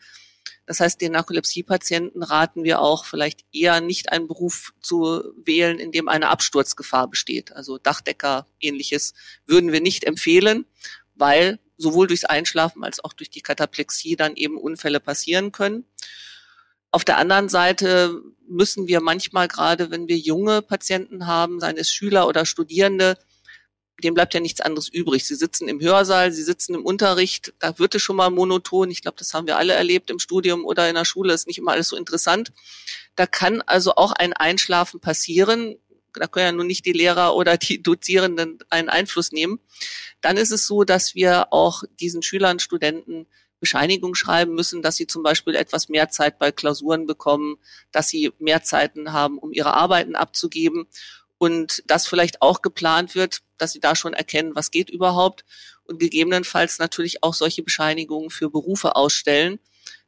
Das 0.66 0.80
heißt, 0.80 1.00
den 1.00 1.12
Narkolepsie-Patienten 1.12 2.23
raten 2.23 2.64
wir 2.64 2.82
auch 2.82 3.06
vielleicht 3.06 3.46
eher 3.50 3.80
nicht 3.80 4.12
einen 4.12 4.28
Beruf 4.28 4.75
zu 4.82 5.25
wählen, 5.42 5.78
in 5.78 5.90
dem 5.90 6.11
eine 6.11 6.28
Absturzgefahr 6.28 7.08
besteht. 7.08 7.52
Also 7.52 7.78
Dachdecker, 7.78 8.46
ähnliches 8.61 9.14
würden 9.46 9.73
wir 9.73 9.80
nicht 9.80 10.04
empfehlen, 10.04 10.66
weil 11.14 11.61
sowohl 11.76 12.06
durchs 12.06 12.24
Einschlafen 12.24 12.84
als 12.84 13.02
auch 13.02 13.12
durch 13.12 13.30
die 13.30 13.40
Kataplexie 13.40 14.16
dann 14.16 14.36
eben 14.36 14.58
Unfälle 14.58 15.00
passieren 15.00 15.52
können. 15.52 15.84
Auf 16.90 17.04
der 17.04 17.18
anderen 17.18 17.48
Seite 17.48 18.22
müssen 18.46 18.86
wir 18.86 19.00
manchmal 19.00 19.48
gerade, 19.48 19.90
wenn 19.90 20.06
wir 20.06 20.16
junge 20.16 20.62
Patienten 20.62 21.26
haben, 21.26 21.58
seien 21.58 21.76
es 21.76 21.90
Schüler 21.90 22.28
oder 22.28 22.46
Studierende, 22.46 23.18
dem 24.02 24.14
bleibt 24.14 24.34
ja 24.34 24.40
nichts 24.40 24.60
anderes 24.60 24.88
übrig. 24.88 25.26
Sie 25.26 25.34
sitzen 25.34 25.68
im 25.68 25.80
Hörsaal, 25.80 26.32
sie 26.32 26.42
sitzen 26.42 26.74
im 26.74 26.84
Unterricht, 26.84 27.54
da 27.60 27.78
wird 27.78 27.94
es 27.94 28.02
schon 28.02 28.16
mal 28.16 28.30
monoton. 28.30 28.90
Ich 28.90 29.02
glaube, 29.02 29.16
das 29.18 29.34
haben 29.34 29.46
wir 29.46 29.56
alle 29.56 29.72
erlebt 29.72 30.10
im 30.10 30.18
Studium 30.18 30.64
oder 30.64 30.88
in 30.88 30.94
der 30.94 31.04
Schule, 31.04 31.32
ist 31.32 31.46
nicht 31.46 31.58
immer 31.58 31.72
alles 31.72 31.88
so 31.88 31.96
interessant. 31.96 32.52
Da 33.16 33.26
kann 33.26 33.62
also 33.62 33.94
auch 33.94 34.12
ein 34.12 34.32
Einschlafen 34.32 35.00
passieren. 35.00 35.76
Da 36.14 36.26
können 36.26 36.47
ja 36.47 36.52
nun 36.52 36.66
nicht 36.66 36.87
die 36.87 36.92
Lehrer 36.92 37.35
oder 37.35 37.56
die 37.56 37.83
Dozierenden 37.83 38.59
einen 38.71 38.88
Einfluss 38.88 39.33
nehmen. 39.33 39.61
Dann 40.21 40.37
ist 40.37 40.52
es 40.52 40.66
so, 40.66 40.85
dass 40.85 41.14
wir 41.14 41.52
auch 41.52 41.83
diesen 42.00 42.23
Schülern, 42.23 42.59
Studenten 42.59 43.26
Bescheinigung 43.61 44.14
schreiben 44.14 44.54
müssen, 44.54 44.83
dass 44.83 44.97
sie 44.97 45.06
zum 45.06 45.23
Beispiel 45.23 45.54
etwas 45.54 45.88
mehr 45.88 46.11
Zeit 46.11 46.38
bei 46.38 46.52
Klausuren 46.52 47.06
bekommen, 47.06 47.56
dass 47.92 48.09
sie 48.09 48.33
mehr 48.38 48.62
Zeiten 48.62 49.12
haben, 49.12 49.38
um 49.38 49.52
ihre 49.52 49.73
Arbeiten 49.75 50.16
abzugeben 50.16 50.87
und 51.38 51.83
das 51.87 52.06
vielleicht 52.06 52.42
auch 52.42 52.61
geplant 52.61 53.14
wird, 53.14 53.40
dass 53.56 53.73
sie 53.73 53.80
da 53.80 53.97
schon 53.97 54.12
erkennen, 54.12 54.54
was 54.54 54.71
geht 54.71 54.90
überhaupt 54.90 55.44
und 55.85 55.99
gegebenenfalls 55.99 56.78
natürlich 56.78 57.23
auch 57.23 57.35
solche 57.35 57.62
Bescheinigungen 57.62 58.30
für 58.30 58.50
Berufe 58.50 58.97
ausstellen, 58.97 59.59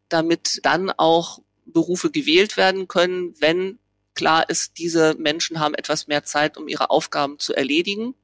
damit 0.09 0.61
dann 0.63 0.91
auch 0.91 1.41
Berufe 1.65 2.11
gewählt 2.11 2.57
werden 2.57 2.89
können, 2.89 3.35
wenn 3.41 3.79
klar 4.16 4.49
ist, 4.50 4.78
diese 4.78 5.14
Menschen 5.14 5.61
haben 5.61 5.75
etwas 5.75 6.08
mehr 6.08 6.25
Zeit, 6.25 6.56
um 6.56 6.66
ihre 6.66 6.90
Aufgaben 6.90 7.38
zu 7.38 7.54
erledigen. 7.54 8.14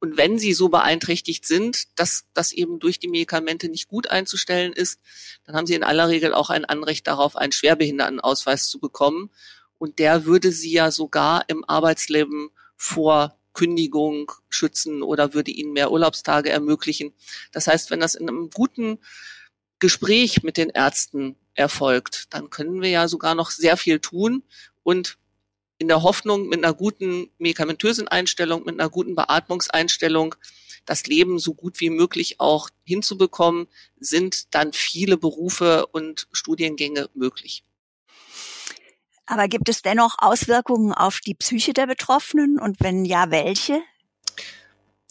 Und 0.00 0.16
wenn 0.16 0.36
sie 0.38 0.52
so 0.52 0.68
beeinträchtigt 0.68 1.46
sind, 1.46 1.98
dass 1.98 2.24
das 2.34 2.52
eben 2.52 2.80
durch 2.80 2.98
die 2.98 3.08
Medikamente 3.08 3.68
nicht 3.68 3.88
gut 3.88 4.10
einzustellen 4.10 4.72
ist, 4.72 5.00
dann 5.44 5.54
haben 5.54 5.66
sie 5.66 5.74
in 5.74 5.84
aller 5.84 6.08
Regel 6.08 6.34
auch 6.34 6.50
ein 6.50 6.64
Anrecht 6.64 7.06
darauf, 7.06 7.36
einen 7.36 7.52
Schwerbehindertenausweis 7.52 8.68
zu 8.68 8.80
bekommen. 8.80 9.30
Und 9.78 10.00
der 10.00 10.26
würde 10.26 10.50
sie 10.50 10.72
ja 10.72 10.90
sogar 10.90 11.44
im 11.48 11.64
Arbeitsleben 11.64 12.50
vor 12.76 13.38
Kündigung 13.54 14.32
schützen 14.48 15.02
oder 15.02 15.34
würde 15.34 15.52
ihnen 15.52 15.72
mehr 15.72 15.92
Urlaubstage 15.92 16.50
ermöglichen. 16.50 17.12
Das 17.52 17.68
heißt, 17.68 17.90
wenn 17.90 18.00
das 18.00 18.16
in 18.16 18.28
einem 18.28 18.50
guten 18.50 18.98
Gespräch 19.78 20.42
mit 20.42 20.56
den 20.56 20.70
Ärzten 20.70 21.36
erfolgt, 21.54 22.26
dann 22.30 22.50
können 22.50 22.82
wir 22.82 22.90
ja 22.90 23.08
sogar 23.08 23.34
noch 23.34 23.50
sehr 23.50 23.76
viel 23.76 24.00
tun 24.00 24.42
und 24.82 25.18
in 25.78 25.88
der 25.88 26.02
Hoffnung, 26.02 26.48
mit 26.48 26.64
einer 26.64 26.74
guten 26.74 27.30
medikamentösen 27.38 28.06
Einstellung, 28.06 28.64
mit 28.64 28.78
einer 28.78 28.88
guten 28.88 29.16
Beatmungseinstellung 29.16 30.36
das 30.84 31.06
Leben 31.06 31.38
so 31.38 31.54
gut 31.54 31.80
wie 31.80 31.90
möglich 31.90 32.40
auch 32.40 32.68
hinzubekommen, 32.84 33.68
sind 33.98 34.54
dann 34.54 34.72
viele 34.72 35.16
Berufe 35.16 35.86
und 35.86 36.28
Studiengänge 36.32 37.08
möglich. 37.14 37.64
Aber 39.26 39.48
gibt 39.48 39.68
es 39.68 39.82
dennoch 39.82 40.16
Auswirkungen 40.18 40.92
auf 40.92 41.20
die 41.20 41.34
Psyche 41.34 41.72
der 41.72 41.86
Betroffenen 41.86 42.58
und 42.58 42.80
wenn 42.80 43.04
ja, 43.04 43.30
welche? 43.30 43.80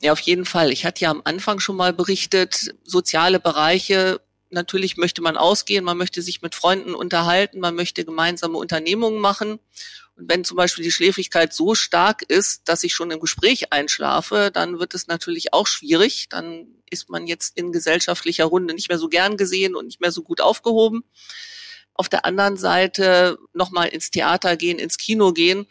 Ja, 0.02 0.12
auf 0.12 0.20
jeden 0.20 0.46
Fall. 0.46 0.72
Ich 0.72 0.86
hatte 0.86 1.02
ja 1.02 1.12
am 1.12 1.22
Anfang 1.24 1.60
schon 1.60 1.76
mal 1.76 1.94
berichtet, 1.94 2.76
soziale 2.84 3.40
Bereiche 3.40 4.22
natürlich 4.52 4.98
möchte 4.98 5.22
man 5.22 5.38
ausgehen, 5.38 5.84
man 5.84 5.98
möchte 5.98 6.22
sich 6.22 6.42
mit 6.42 6.56
Freunden 6.56 6.94
unterhalten, 6.94 7.60
man 7.60 7.76
möchte 7.76 8.06
gemeinsame 8.06 8.58
Unternehmungen 8.58 9.20
machen. 9.20 9.60
Und 10.16 10.30
wenn 10.30 10.44
zum 10.44 10.58
Beispiel 10.58 10.84
die 10.84 10.92
Schläfrigkeit 10.92 11.54
so 11.54 11.74
stark 11.74 12.22
ist, 12.24 12.68
dass 12.68 12.84
ich 12.84 12.94
schon 12.94 13.12
im 13.12 13.20
Gespräch 13.20 13.72
einschlafe, 13.72 14.52
dann 14.54 14.80
wird 14.80 14.94
es 14.94 15.08
natürlich 15.08 15.54
auch 15.54 15.68
schwierig. 15.68 16.28
Dann 16.30 16.68
ist 16.90 17.10
man 17.10 17.28
jetzt 17.28 17.58
in 17.58 17.72
gesellschaftlicher 17.72 18.46
Runde 18.46 18.74
nicht 18.74 18.90
mehr 18.90 19.00
so 19.00 19.08
gern 19.08 19.38
gesehen 19.38 19.76
und 19.76 19.86
nicht 19.86 20.02
mehr 20.02 20.12
so 20.12 20.22
gut 20.22 20.42
aufgehoben. 20.42 21.04
Auf 21.94 22.10
der 22.10 22.26
anderen 22.26 22.58
Seite 22.58 23.38
nochmal 23.54 23.88
ins 23.88 24.12
Theater 24.12 24.58
gehen, 24.58 24.80
ins 24.80 24.98
Kino 24.98 25.34
gehen, 25.34 25.68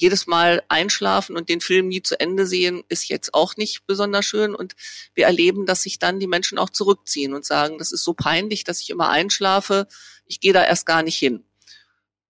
jedes 0.00 0.26
Mal 0.26 0.62
einschlafen 0.68 1.36
und 1.36 1.48
den 1.48 1.60
Film 1.60 1.88
nie 1.88 2.02
zu 2.02 2.18
Ende 2.18 2.46
sehen, 2.46 2.82
ist 2.88 3.08
jetzt 3.08 3.34
auch 3.34 3.56
nicht 3.56 3.86
besonders 3.86 4.24
schön. 4.24 4.54
Und 4.54 4.74
wir 5.14 5.26
erleben, 5.26 5.66
dass 5.66 5.82
sich 5.82 5.98
dann 5.98 6.18
die 6.18 6.26
Menschen 6.26 6.58
auch 6.58 6.70
zurückziehen 6.70 7.34
und 7.34 7.44
sagen, 7.44 7.78
das 7.78 7.92
ist 7.92 8.04
so 8.04 8.14
peinlich, 8.14 8.64
dass 8.64 8.80
ich 8.80 8.90
immer 8.90 9.10
einschlafe. 9.10 9.86
Ich 10.26 10.40
gehe 10.40 10.52
da 10.52 10.64
erst 10.64 10.86
gar 10.86 11.02
nicht 11.02 11.16
hin. 11.16 11.44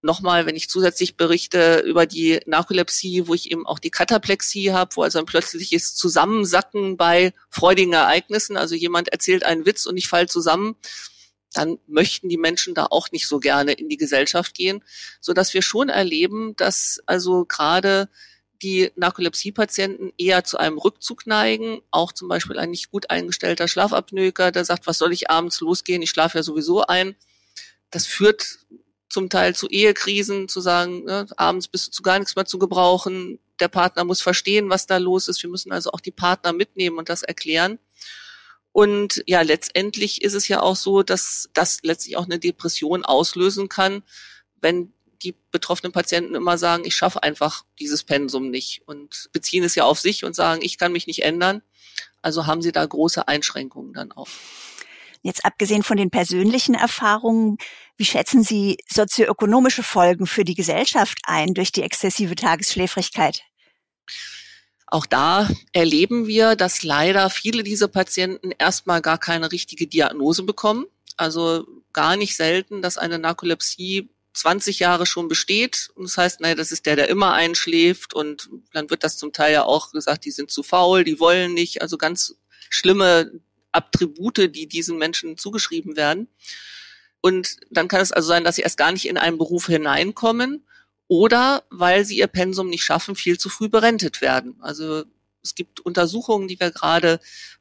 Nochmal, 0.02 0.46
wenn 0.46 0.56
ich 0.56 0.70
zusätzlich 0.70 1.16
berichte 1.16 1.80
über 1.80 2.06
die 2.06 2.40
Narkolepsie, 2.46 3.28
wo 3.28 3.34
ich 3.34 3.50
eben 3.50 3.66
auch 3.66 3.78
die 3.78 3.90
Kataplexie 3.90 4.72
habe, 4.72 4.96
wo 4.96 5.02
also 5.02 5.18
ein 5.18 5.26
plötzliches 5.26 5.94
Zusammensacken 5.94 6.96
bei 6.96 7.34
freudigen 7.50 7.92
Ereignissen, 7.92 8.56
also 8.56 8.74
jemand 8.74 9.10
erzählt 9.10 9.44
einen 9.44 9.66
Witz 9.66 9.84
und 9.84 9.98
ich 9.98 10.08
fall 10.08 10.26
zusammen, 10.26 10.74
dann 11.52 11.78
möchten 11.86 12.28
die 12.28 12.36
Menschen 12.36 12.74
da 12.74 12.86
auch 12.86 13.10
nicht 13.10 13.26
so 13.26 13.40
gerne 13.40 13.72
in 13.72 13.88
die 13.88 13.96
Gesellschaft 13.96 14.54
gehen, 14.54 14.84
so 15.20 15.32
dass 15.32 15.52
wir 15.54 15.62
schon 15.62 15.88
erleben, 15.88 16.54
dass 16.56 17.00
also 17.06 17.44
gerade 17.44 18.08
die 18.62 18.90
Narkolepsie-Patienten 18.96 20.12
eher 20.18 20.44
zu 20.44 20.58
einem 20.58 20.78
Rückzug 20.78 21.26
neigen. 21.26 21.80
Auch 21.90 22.12
zum 22.12 22.28
Beispiel 22.28 22.58
ein 22.58 22.70
nicht 22.70 22.90
gut 22.90 23.10
eingestellter 23.10 23.68
Schlafapnoeker, 23.68 24.52
der 24.52 24.64
sagt, 24.64 24.86
was 24.86 24.98
soll 24.98 25.12
ich 25.12 25.30
abends 25.30 25.60
losgehen? 25.60 26.02
Ich 26.02 26.10
schlafe 26.10 26.38
ja 26.38 26.42
sowieso 26.42 26.82
ein. 26.82 27.16
Das 27.90 28.06
führt 28.06 28.58
zum 29.08 29.28
Teil 29.28 29.56
zu 29.56 29.66
Ehekrisen, 29.68 30.48
zu 30.48 30.60
sagen, 30.60 31.04
ne, 31.04 31.26
abends 31.36 31.68
bist 31.68 31.88
du 31.88 31.90
zu 31.90 32.02
gar 32.02 32.18
nichts 32.18 32.36
mehr 32.36 32.44
zu 32.44 32.58
gebrauchen. 32.58 33.40
Der 33.58 33.68
Partner 33.68 34.04
muss 34.04 34.20
verstehen, 34.20 34.70
was 34.70 34.86
da 34.86 34.98
los 34.98 35.28
ist. 35.28 35.42
Wir 35.42 35.50
müssen 35.50 35.72
also 35.72 35.90
auch 35.90 36.00
die 36.00 36.12
Partner 36.12 36.52
mitnehmen 36.52 36.98
und 36.98 37.08
das 37.08 37.22
erklären. 37.22 37.78
Und 38.80 39.22
ja, 39.26 39.42
letztendlich 39.42 40.22
ist 40.22 40.32
es 40.32 40.48
ja 40.48 40.62
auch 40.62 40.74
so, 40.74 41.02
dass 41.02 41.50
das 41.52 41.80
letztlich 41.82 42.16
auch 42.16 42.24
eine 42.24 42.38
Depression 42.38 43.04
auslösen 43.04 43.68
kann, 43.68 44.02
wenn 44.62 44.94
die 45.20 45.34
betroffenen 45.50 45.92
Patienten 45.92 46.34
immer 46.34 46.56
sagen, 46.56 46.86
ich 46.86 46.94
schaffe 46.94 47.22
einfach 47.22 47.66
dieses 47.78 48.04
Pensum 48.04 48.48
nicht 48.48 48.80
und 48.86 49.28
beziehen 49.34 49.64
es 49.64 49.74
ja 49.74 49.84
auf 49.84 50.00
sich 50.00 50.24
und 50.24 50.34
sagen, 50.34 50.62
ich 50.62 50.78
kann 50.78 50.92
mich 50.92 51.06
nicht 51.06 51.24
ändern. 51.24 51.60
Also 52.22 52.46
haben 52.46 52.62
sie 52.62 52.72
da 52.72 52.86
große 52.86 53.28
Einschränkungen 53.28 53.92
dann 53.92 54.12
auch. 54.12 54.28
Jetzt 55.20 55.44
abgesehen 55.44 55.82
von 55.82 55.98
den 55.98 56.08
persönlichen 56.08 56.74
Erfahrungen, 56.74 57.58
wie 57.98 58.06
schätzen 58.06 58.42
Sie 58.42 58.78
sozioökonomische 58.88 59.82
Folgen 59.82 60.26
für 60.26 60.44
die 60.44 60.54
Gesellschaft 60.54 61.18
ein 61.24 61.52
durch 61.52 61.70
die 61.70 61.82
exzessive 61.82 62.34
Tagesschläfrigkeit? 62.34 63.42
Auch 64.90 65.06
da 65.06 65.48
erleben 65.72 66.26
wir, 66.26 66.56
dass 66.56 66.82
leider 66.82 67.30
viele 67.30 67.62
dieser 67.62 67.86
Patienten 67.86 68.50
erstmal 68.50 69.00
gar 69.00 69.18
keine 69.18 69.52
richtige 69.52 69.86
Diagnose 69.86 70.42
bekommen. 70.42 70.86
Also 71.16 71.66
gar 71.92 72.16
nicht 72.16 72.36
selten, 72.36 72.82
dass 72.82 72.98
eine 72.98 73.18
Narkolepsie 73.20 74.10
20 74.34 74.80
Jahre 74.80 75.06
schon 75.06 75.28
besteht. 75.28 75.90
Und 75.94 76.04
das 76.04 76.16
heißt, 76.16 76.40
naja, 76.40 76.56
das 76.56 76.72
ist 76.72 76.86
der, 76.86 76.96
der 76.96 77.08
immer 77.08 77.34
einschläft. 77.34 78.14
Und 78.14 78.50
dann 78.72 78.90
wird 78.90 79.04
das 79.04 79.16
zum 79.16 79.32
Teil 79.32 79.52
ja 79.52 79.64
auch 79.64 79.92
gesagt, 79.92 80.24
die 80.24 80.32
sind 80.32 80.50
zu 80.50 80.64
faul, 80.64 81.04
die 81.04 81.20
wollen 81.20 81.54
nicht. 81.54 81.82
Also 81.82 81.96
ganz 81.96 82.34
schlimme 82.68 83.30
Attribute, 83.70 84.52
die 84.54 84.66
diesen 84.66 84.98
Menschen 84.98 85.38
zugeschrieben 85.38 85.96
werden. 85.96 86.26
Und 87.20 87.58
dann 87.70 87.86
kann 87.86 88.00
es 88.00 88.10
also 88.10 88.26
sein, 88.26 88.42
dass 88.42 88.56
sie 88.56 88.62
erst 88.62 88.78
gar 88.78 88.90
nicht 88.90 89.06
in 89.06 89.18
einen 89.18 89.38
Beruf 89.38 89.66
hineinkommen 89.66 90.64
oder 91.10 91.64
weil 91.70 92.04
sie 92.04 92.18
ihr 92.18 92.28
Pensum 92.28 92.68
nicht 92.68 92.84
schaffen, 92.84 93.16
viel 93.16 93.36
zu 93.36 93.48
früh 93.48 93.68
berentet 93.68 94.20
werden. 94.20 94.54
Also 94.60 95.02
es 95.42 95.56
gibt 95.56 95.80
Untersuchungen, 95.80 96.46
die 96.46 96.60
wir 96.60 96.70
gerade 96.70 97.18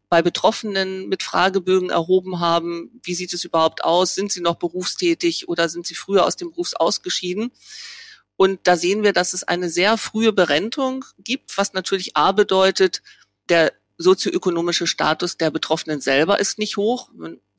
bei 0.08 0.22
Betroffenen 0.22 1.10
mit 1.10 1.24
Fragebögen 1.24 1.90
erhoben 1.90 2.40
haben. 2.40 3.02
Wie 3.02 3.16
sieht 3.16 3.34
es 3.34 3.44
überhaupt 3.44 3.84
aus? 3.84 4.14
Sind 4.14 4.32
sie 4.32 4.42
noch 4.42 4.58
berufstätig 4.58 5.50
oder 5.50 5.68
sind 5.68 5.88
sie 5.88 5.96
früher 5.96 6.28
aus 6.28 6.36
dem 6.36 6.52
Beruf 6.52 6.74
ausgeschieden? 6.76 7.52
Und 8.36 8.60
da 8.66 8.78
sehen 8.78 9.02
wir, 9.02 9.14
dass 9.14 9.34
es 9.34 9.44
eine 9.44 9.72
sehr 9.72 9.98
frühe 9.98 10.32
Berentung 10.32 11.04
gibt, 11.18 11.58
was 11.58 11.74
natürlich 11.74 12.16
A 12.16 12.34
bedeutet, 12.34 13.02
der 13.50 13.74
sozioökonomische 13.98 14.86
Status 14.86 15.38
der 15.38 15.50
Betroffenen 15.50 16.02
selber 16.02 16.40
ist 16.40 16.60
nicht 16.60 16.78
hoch 16.78 17.10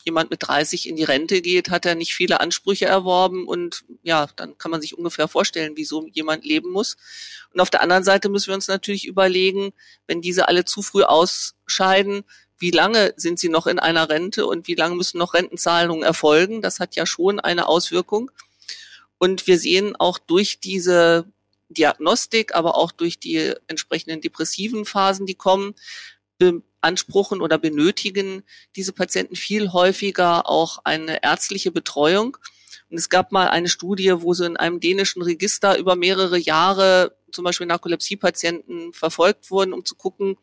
jemand 0.04 0.30
mit 0.30 0.46
30 0.46 0.88
in 0.88 0.96
die 0.96 1.04
Rente 1.04 1.42
geht, 1.42 1.70
hat 1.70 1.86
er 1.86 1.94
nicht 1.94 2.14
viele 2.14 2.40
Ansprüche 2.40 2.86
erworben 2.86 3.46
und 3.46 3.84
ja, 4.02 4.28
dann 4.36 4.56
kann 4.58 4.70
man 4.70 4.80
sich 4.80 4.96
ungefähr 4.96 5.28
vorstellen, 5.28 5.76
wie 5.76 5.84
so 5.84 6.06
jemand 6.08 6.44
leben 6.44 6.70
muss. 6.70 6.96
Und 7.52 7.60
auf 7.60 7.70
der 7.70 7.82
anderen 7.82 8.04
Seite 8.04 8.28
müssen 8.28 8.48
wir 8.48 8.54
uns 8.54 8.68
natürlich 8.68 9.06
überlegen, 9.06 9.72
wenn 10.06 10.20
diese 10.20 10.48
alle 10.48 10.64
zu 10.64 10.82
früh 10.82 11.02
ausscheiden, 11.02 12.24
wie 12.58 12.70
lange 12.70 13.14
sind 13.16 13.38
sie 13.38 13.48
noch 13.48 13.66
in 13.66 13.78
einer 13.78 14.08
Rente 14.08 14.46
und 14.46 14.68
wie 14.68 14.74
lange 14.74 14.94
müssen 14.94 15.18
noch 15.18 15.34
Rentenzahlungen 15.34 16.04
erfolgen. 16.04 16.60
Das 16.60 16.78
hat 16.78 16.94
ja 16.94 17.06
schon 17.06 17.40
eine 17.40 17.66
Auswirkung. 17.66 18.30
Und 19.18 19.46
wir 19.46 19.58
sehen 19.58 19.96
auch 19.96 20.18
durch 20.18 20.60
diese 20.60 21.26
Diagnostik, 21.70 22.54
aber 22.54 22.76
auch 22.76 22.92
durch 22.92 23.18
die 23.18 23.54
entsprechenden 23.66 24.20
depressiven 24.20 24.84
Phasen, 24.84 25.24
die 25.24 25.34
kommen, 25.34 25.74
beanspruchen 26.80 27.40
oder 27.40 27.58
benötigen 27.58 28.42
diese 28.76 28.92
Patienten 28.92 29.36
viel 29.36 29.72
häufiger 29.72 30.48
auch 30.48 30.78
eine 30.84 31.22
ärztliche 31.22 31.70
Betreuung. 31.70 32.36
Und 32.90 32.98
es 32.98 33.08
gab 33.08 33.32
mal 33.32 33.48
eine 33.48 33.68
Studie, 33.68 34.12
wo 34.16 34.34
sie 34.34 34.46
in 34.46 34.56
einem 34.56 34.80
dänischen 34.80 35.22
Register 35.22 35.78
über 35.78 35.94
mehrere 35.94 36.38
Jahre 36.38 37.16
zum 37.30 37.44
Beispiel 37.44 37.66
Narkolepsie-Patienten 37.66 38.92
verfolgt 38.92 39.50
wurden, 39.50 39.72
um 39.72 39.84
zu 39.84 39.94
gucken, 39.94 40.36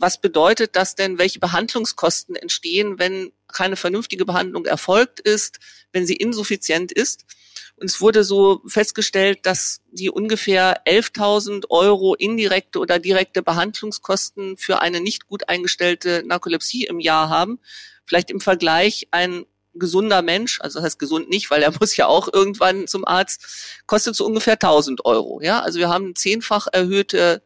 was 0.00 0.20
bedeutet 0.20 0.76
das 0.76 0.94
denn, 0.94 1.18
welche 1.18 1.40
Behandlungskosten 1.40 2.36
entstehen, 2.36 2.98
wenn 2.98 3.32
keine 3.52 3.76
vernünftige 3.76 4.24
Behandlung 4.24 4.66
erfolgt 4.66 5.20
ist, 5.20 5.58
wenn 5.92 6.06
sie 6.06 6.16
insuffizient 6.16 6.92
ist. 6.92 7.24
Und 7.76 7.86
es 7.86 8.00
wurde 8.00 8.24
so 8.24 8.60
festgestellt, 8.66 9.46
dass 9.46 9.80
die 9.90 10.10
ungefähr 10.10 10.84
11.000 10.84 11.70
Euro 11.70 12.14
indirekte 12.14 12.80
oder 12.80 12.98
direkte 12.98 13.42
Behandlungskosten 13.42 14.56
für 14.56 14.80
eine 14.80 15.00
nicht 15.00 15.28
gut 15.28 15.48
eingestellte 15.48 16.24
Narkolepsie 16.26 16.84
im 16.84 16.98
Jahr 16.98 17.28
haben. 17.28 17.60
Vielleicht 18.04 18.30
im 18.30 18.40
Vergleich 18.40 19.08
ein 19.12 19.44
gesunder 19.74 20.22
Mensch, 20.22 20.60
also 20.60 20.78
das 20.78 20.86
heißt 20.86 20.98
gesund 20.98 21.30
nicht, 21.30 21.50
weil 21.50 21.62
er 21.62 21.72
muss 21.80 21.96
ja 21.96 22.06
auch 22.06 22.28
irgendwann 22.32 22.88
zum 22.88 23.04
Arzt, 23.04 23.82
kostet 23.86 24.16
so 24.16 24.26
ungefähr 24.26 24.54
1000 24.54 25.04
Euro. 25.04 25.40
Ja, 25.40 25.60
also 25.60 25.78
wir 25.78 25.88
haben 25.88 26.16
zehnfach 26.16 26.66
erhöhte 26.72 27.42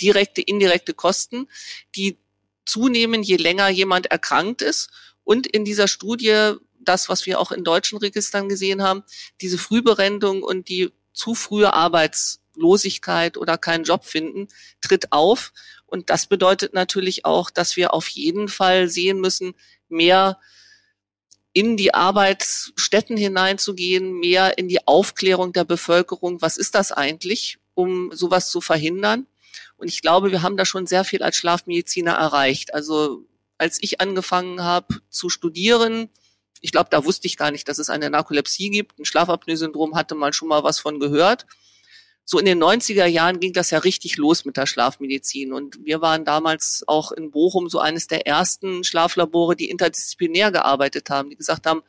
direkte, 0.00 0.40
indirekte 0.40 0.94
Kosten, 0.94 1.48
die 1.94 2.18
zunehmen, 2.66 3.22
je 3.22 3.36
länger 3.36 3.68
jemand 3.68 4.06
erkrankt 4.06 4.62
ist. 4.62 4.90
Und 5.24 5.46
in 5.46 5.64
dieser 5.64 5.88
Studie 5.88 6.56
das, 6.84 7.08
was 7.08 7.26
wir 7.26 7.40
auch 7.40 7.52
in 7.52 7.64
deutschen 7.64 7.98
Registern 7.98 8.48
gesehen 8.48 8.82
haben, 8.82 9.02
diese 9.40 9.58
Frühberendung 9.58 10.42
und 10.42 10.68
die 10.68 10.92
zu 11.12 11.34
frühe 11.34 11.72
Arbeitslosigkeit 11.72 13.36
oder 13.36 13.58
keinen 13.58 13.84
Job 13.84 14.04
finden, 14.04 14.48
tritt 14.80 15.12
auf. 15.12 15.52
Und 15.86 16.10
das 16.10 16.26
bedeutet 16.26 16.74
natürlich 16.74 17.24
auch, 17.24 17.50
dass 17.50 17.76
wir 17.76 17.94
auf 17.94 18.08
jeden 18.08 18.48
Fall 18.48 18.88
sehen 18.88 19.20
müssen, 19.20 19.54
mehr 19.88 20.38
in 21.52 21.76
die 21.76 21.94
Arbeitsstätten 21.94 23.16
hineinzugehen, 23.16 24.18
mehr 24.18 24.58
in 24.58 24.68
die 24.68 24.86
Aufklärung 24.88 25.52
der 25.52 25.64
Bevölkerung. 25.64 26.42
Was 26.42 26.56
ist 26.56 26.74
das 26.74 26.90
eigentlich, 26.90 27.58
um 27.74 28.10
sowas 28.12 28.50
zu 28.50 28.60
verhindern? 28.60 29.26
Und 29.76 29.88
ich 29.88 30.02
glaube, 30.02 30.30
wir 30.30 30.42
haben 30.42 30.56
da 30.56 30.64
schon 30.64 30.86
sehr 30.86 31.04
viel 31.04 31.22
als 31.22 31.36
Schlafmediziner 31.36 32.12
erreicht. 32.12 32.74
Also 32.74 33.26
als 33.58 33.82
ich 33.82 34.00
angefangen 34.00 34.62
habe 34.62 35.00
zu 35.10 35.28
studieren, 35.28 36.10
ich 36.60 36.72
glaube, 36.72 36.88
da 36.90 37.04
wusste 37.04 37.26
ich 37.26 37.36
gar 37.36 37.50
nicht, 37.50 37.68
dass 37.68 37.78
es 37.78 37.90
eine 37.90 38.08
Narkolepsie 38.08 38.70
gibt. 38.70 38.98
Ein 38.98 39.04
Schlafapnoe-Syndrom 39.04 39.94
hatte 39.96 40.14
man 40.14 40.32
schon 40.32 40.48
mal 40.48 40.64
was 40.64 40.78
von 40.78 40.98
gehört. 40.98 41.46
So 42.24 42.38
in 42.38 42.46
den 42.46 42.62
90er 42.62 43.04
Jahren 43.04 43.38
ging 43.38 43.52
das 43.52 43.70
ja 43.70 43.80
richtig 43.80 44.16
los 44.16 44.46
mit 44.46 44.56
der 44.56 44.64
Schlafmedizin. 44.64 45.52
Und 45.52 45.84
wir 45.84 46.00
waren 46.00 46.24
damals 46.24 46.82
auch 46.86 47.12
in 47.12 47.30
Bochum 47.30 47.68
so 47.68 47.80
eines 47.80 48.06
der 48.06 48.26
ersten 48.26 48.82
Schlaflabore, 48.82 49.56
die 49.56 49.68
interdisziplinär 49.68 50.50
gearbeitet 50.50 51.10
haben, 51.10 51.28
die 51.28 51.36
gesagt 51.36 51.66
haben, 51.66 51.82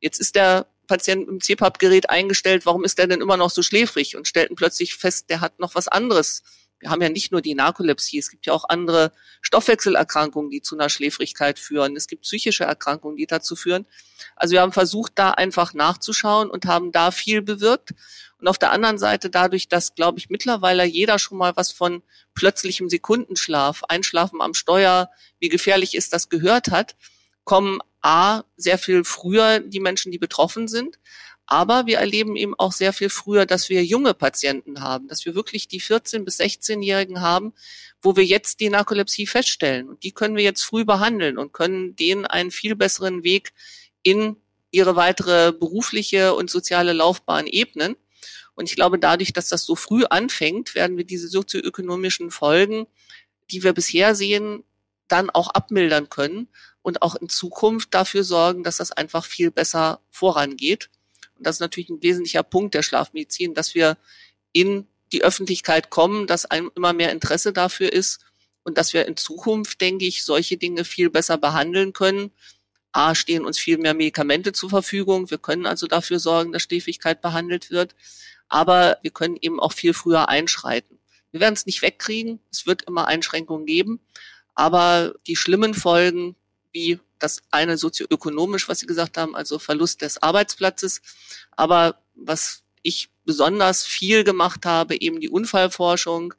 jetzt 0.00 0.18
ist 0.18 0.34
der 0.34 0.66
Patient 0.88 1.28
im 1.28 1.40
CPAP-Gerät 1.40 2.10
eingestellt, 2.10 2.66
warum 2.66 2.84
ist 2.84 2.98
der 2.98 3.06
denn 3.06 3.20
immer 3.20 3.36
noch 3.36 3.50
so 3.50 3.62
schläfrig? 3.62 4.16
Und 4.16 4.26
stellten 4.26 4.56
plötzlich 4.56 4.96
fest, 4.96 5.30
der 5.30 5.40
hat 5.40 5.60
noch 5.60 5.76
was 5.76 5.86
anderes 5.86 6.42
wir 6.80 6.90
haben 6.90 7.00
ja 7.00 7.08
nicht 7.08 7.32
nur 7.32 7.40
die 7.40 7.54
Narkolepsie, 7.54 8.18
es 8.18 8.30
gibt 8.30 8.46
ja 8.46 8.52
auch 8.52 8.68
andere 8.68 9.12
Stoffwechselerkrankungen, 9.40 10.50
die 10.50 10.60
zu 10.60 10.76
einer 10.76 10.90
Schläfrigkeit 10.90 11.58
führen. 11.58 11.96
Es 11.96 12.06
gibt 12.06 12.22
psychische 12.22 12.64
Erkrankungen, 12.64 13.16
die 13.16 13.26
dazu 13.26 13.56
führen. 13.56 13.86
Also 14.34 14.52
wir 14.52 14.60
haben 14.60 14.72
versucht, 14.72 15.12
da 15.14 15.30
einfach 15.30 15.72
nachzuschauen 15.72 16.50
und 16.50 16.66
haben 16.66 16.92
da 16.92 17.10
viel 17.10 17.40
bewirkt. 17.40 17.94
Und 18.38 18.48
auf 18.48 18.58
der 18.58 18.72
anderen 18.72 18.98
Seite 18.98 19.30
dadurch, 19.30 19.68
dass, 19.68 19.94
glaube 19.94 20.18
ich, 20.18 20.28
mittlerweile 20.28 20.84
jeder 20.84 21.18
schon 21.18 21.38
mal 21.38 21.56
was 21.56 21.72
von 21.72 22.02
plötzlichem 22.34 22.90
Sekundenschlaf, 22.90 23.82
Einschlafen 23.84 24.42
am 24.42 24.52
Steuer, 24.52 25.10
wie 25.38 25.48
gefährlich 25.48 25.94
ist 25.94 26.12
das 26.12 26.28
gehört 26.28 26.70
hat, 26.70 26.96
kommen 27.44 27.78
A, 28.02 28.42
sehr 28.56 28.76
viel 28.76 29.04
früher 29.04 29.60
die 29.60 29.80
Menschen, 29.80 30.12
die 30.12 30.18
betroffen 30.18 30.68
sind, 30.68 30.98
aber 31.46 31.86
wir 31.86 31.98
erleben 31.98 32.34
eben 32.36 32.54
auch 32.58 32.72
sehr 32.72 32.92
viel 32.92 33.08
früher, 33.08 33.46
dass 33.46 33.68
wir 33.68 33.84
junge 33.84 34.14
Patienten 34.14 34.80
haben, 34.80 35.06
dass 35.06 35.24
wir 35.24 35.34
wirklich 35.34 35.68
die 35.68 35.80
14- 35.80 36.24
bis 36.24 36.40
16-Jährigen 36.40 37.20
haben, 37.20 37.54
wo 38.02 38.16
wir 38.16 38.24
jetzt 38.24 38.60
die 38.60 38.68
Narkolepsie 38.68 39.26
feststellen. 39.26 39.88
Und 39.88 40.02
die 40.02 40.12
können 40.12 40.36
wir 40.36 40.42
jetzt 40.42 40.62
früh 40.62 40.84
behandeln 40.84 41.38
und 41.38 41.52
können 41.52 41.94
denen 41.94 42.26
einen 42.26 42.50
viel 42.50 42.74
besseren 42.74 43.22
Weg 43.22 43.52
in 44.02 44.36
ihre 44.72 44.96
weitere 44.96 45.52
berufliche 45.52 46.34
und 46.34 46.50
soziale 46.50 46.92
Laufbahn 46.92 47.46
ebnen. 47.46 47.96
Und 48.54 48.68
ich 48.68 48.74
glaube, 48.74 48.98
dadurch, 48.98 49.32
dass 49.32 49.48
das 49.48 49.64
so 49.64 49.76
früh 49.76 50.04
anfängt, 50.04 50.74
werden 50.74 50.96
wir 50.96 51.04
diese 51.04 51.28
sozioökonomischen 51.28 52.30
Folgen, 52.30 52.86
die 53.50 53.62
wir 53.62 53.72
bisher 53.72 54.14
sehen, 54.14 54.64
dann 55.08 55.30
auch 55.30 55.48
abmildern 55.48 56.08
können 56.08 56.48
und 56.82 57.02
auch 57.02 57.14
in 57.14 57.28
Zukunft 57.28 57.94
dafür 57.94 58.24
sorgen, 58.24 58.64
dass 58.64 58.78
das 58.78 58.92
einfach 58.92 59.24
viel 59.24 59.50
besser 59.50 60.00
vorangeht. 60.10 60.90
Und 61.36 61.46
das 61.46 61.56
ist 61.56 61.60
natürlich 61.60 61.90
ein 61.90 62.02
wesentlicher 62.02 62.42
Punkt 62.42 62.74
der 62.74 62.82
Schlafmedizin, 62.82 63.54
dass 63.54 63.74
wir 63.74 63.96
in 64.52 64.86
die 65.12 65.22
Öffentlichkeit 65.22 65.90
kommen, 65.90 66.26
dass 66.26 66.46
einem 66.46 66.70
immer 66.74 66.92
mehr 66.92 67.12
Interesse 67.12 67.52
dafür 67.52 67.92
ist 67.92 68.20
und 68.64 68.78
dass 68.78 68.92
wir 68.92 69.06
in 69.06 69.16
Zukunft, 69.16 69.80
denke 69.80 70.06
ich, 70.06 70.24
solche 70.24 70.56
Dinge 70.56 70.84
viel 70.84 71.10
besser 71.10 71.38
behandeln 71.38 71.92
können. 71.92 72.32
A, 72.92 73.14
stehen 73.14 73.44
uns 73.44 73.58
viel 73.58 73.78
mehr 73.78 73.94
Medikamente 73.94 74.52
zur 74.52 74.70
Verfügung. 74.70 75.30
Wir 75.30 75.38
können 75.38 75.66
also 75.66 75.86
dafür 75.86 76.18
sorgen, 76.18 76.52
dass 76.52 76.62
Schläfrigkeit 76.62 77.20
behandelt 77.20 77.70
wird. 77.70 77.94
Aber 78.48 78.98
wir 79.02 79.10
können 79.10 79.36
eben 79.40 79.60
auch 79.60 79.72
viel 79.72 79.92
früher 79.92 80.28
einschreiten. 80.28 80.98
Wir 81.30 81.40
werden 81.40 81.54
es 81.54 81.66
nicht 81.66 81.82
wegkriegen. 81.82 82.40
Es 82.50 82.66
wird 82.66 82.82
immer 82.82 83.06
Einschränkungen 83.06 83.66
geben. 83.66 84.00
Aber 84.54 85.14
die 85.26 85.36
schlimmen 85.36 85.74
Folgen, 85.74 86.34
wie 86.72 86.98
das 87.18 87.42
eine 87.50 87.78
sozioökonomisch, 87.78 88.68
was 88.68 88.80
Sie 88.80 88.86
gesagt 88.86 89.18
haben, 89.18 89.34
also 89.34 89.58
Verlust 89.58 90.02
des 90.02 90.22
Arbeitsplatzes. 90.22 91.00
Aber 91.52 92.02
was 92.14 92.62
ich 92.82 93.10
besonders 93.24 93.84
viel 93.84 94.24
gemacht 94.24 94.64
habe, 94.64 95.00
eben 95.00 95.20
die 95.20 95.28
Unfallforschung, 95.28 96.34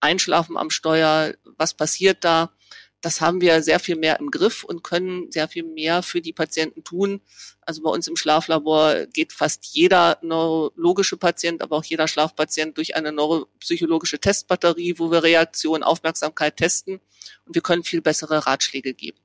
Einschlafen 0.00 0.56
am 0.56 0.70
Steuer, 0.70 1.34
was 1.44 1.74
passiert 1.74 2.24
da? 2.24 2.52
Das 3.00 3.20
haben 3.20 3.40
wir 3.40 3.62
sehr 3.62 3.78
viel 3.78 3.96
mehr 3.96 4.18
im 4.18 4.30
Griff 4.30 4.64
und 4.64 4.82
können 4.82 5.30
sehr 5.30 5.48
viel 5.48 5.62
mehr 5.62 6.02
für 6.02 6.20
die 6.20 6.32
Patienten 6.32 6.82
tun. 6.82 7.20
Also 7.60 7.82
bei 7.82 7.90
uns 7.90 8.08
im 8.08 8.16
Schlaflabor 8.16 9.06
geht 9.06 9.32
fast 9.32 9.66
jeder 9.66 10.18
neurologische 10.22 11.16
Patient, 11.16 11.62
aber 11.62 11.76
auch 11.76 11.84
jeder 11.84 12.08
Schlafpatient 12.08 12.76
durch 12.76 12.96
eine 12.96 13.12
neuropsychologische 13.12 14.18
Testbatterie, 14.18 14.98
wo 14.98 15.10
wir 15.10 15.22
Reaktion, 15.22 15.82
Aufmerksamkeit 15.82 16.56
testen 16.56 17.00
und 17.44 17.54
wir 17.54 17.62
können 17.62 17.84
viel 17.84 18.00
bessere 18.00 18.46
Ratschläge 18.46 18.94
geben. 18.94 19.18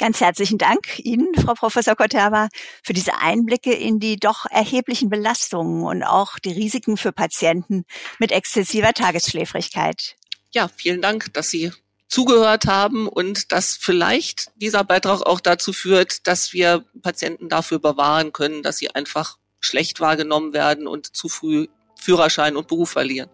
Ganz 0.00 0.20
herzlichen 0.20 0.58
Dank 0.58 1.00
Ihnen, 1.00 1.34
Frau 1.34 1.54
Professor 1.54 1.96
Koterba, 1.96 2.48
für 2.84 2.92
diese 2.92 3.18
Einblicke 3.18 3.72
in 3.72 3.98
die 3.98 4.16
doch 4.16 4.46
erheblichen 4.48 5.08
Belastungen 5.08 5.82
und 5.84 6.04
auch 6.04 6.38
die 6.38 6.52
Risiken 6.52 6.96
für 6.96 7.12
Patienten 7.12 7.84
mit 8.20 8.30
exzessiver 8.30 8.92
Tagesschläfrigkeit. 8.92 10.16
Ja, 10.52 10.68
vielen 10.76 11.02
Dank, 11.02 11.34
dass 11.34 11.50
Sie 11.50 11.72
zugehört 12.08 12.66
haben 12.66 13.06
und 13.06 13.52
dass 13.52 13.76
vielleicht 13.76 14.50
dieser 14.56 14.84
Beitrag 14.84 15.22
auch 15.22 15.40
dazu 15.40 15.72
führt, 15.72 16.26
dass 16.26 16.52
wir 16.52 16.84
Patienten 17.02 17.48
dafür 17.48 17.78
bewahren 17.78 18.32
können, 18.32 18.62
dass 18.62 18.78
sie 18.78 18.94
einfach 18.94 19.36
schlecht 19.60 20.00
wahrgenommen 20.00 20.52
werden 20.52 20.86
und 20.86 21.14
zu 21.14 21.28
früh 21.28 21.66
Führerschein 21.96 22.56
und 22.56 22.68
Beruf 22.68 22.90
verlieren. 22.90 23.28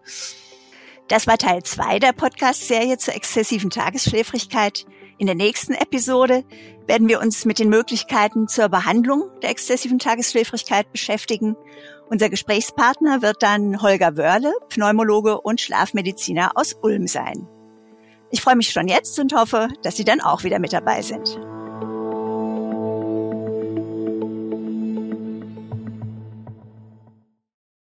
Das 1.07 1.27
war 1.27 1.37
Teil 1.37 1.61
zwei 1.63 1.99
der 1.99 2.13
Podcast-Serie 2.13 2.97
zur 2.97 3.13
exzessiven 3.13 3.69
Tagesschläfrigkeit. 3.69 4.85
In 5.17 5.27
der 5.27 5.35
nächsten 5.35 5.73
Episode 5.73 6.43
werden 6.87 7.07
wir 7.07 7.21
uns 7.21 7.45
mit 7.45 7.59
den 7.59 7.69
Möglichkeiten 7.69 8.47
zur 8.49 8.67
Behandlung 8.67 9.29
der 9.41 9.49
exzessiven 9.49 9.97
Tagesschläfrigkeit 9.97 10.91
beschäftigen. 10.91 11.55
Unser 12.09 12.29
Gesprächspartner 12.29 13.21
wird 13.21 13.41
dann 13.41 13.81
Holger 13.81 14.17
Wörle, 14.17 14.53
Pneumologe 14.69 15.39
und 15.39 15.61
Schlafmediziner 15.61 16.51
aus 16.55 16.75
Ulm 16.81 17.07
sein. 17.07 17.47
Ich 18.29 18.41
freue 18.41 18.57
mich 18.57 18.69
schon 18.69 18.89
jetzt 18.89 19.17
und 19.17 19.33
hoffe, 19.33 19.69
dass 19.83 19.95
Sie 19.95 20.03
dann 20.03 20.19
auch 20.19 20.43
wieder 20.43 20.59
mit 20.59 20.73
dabei 20.73 21.01
sind. 21.01 21.39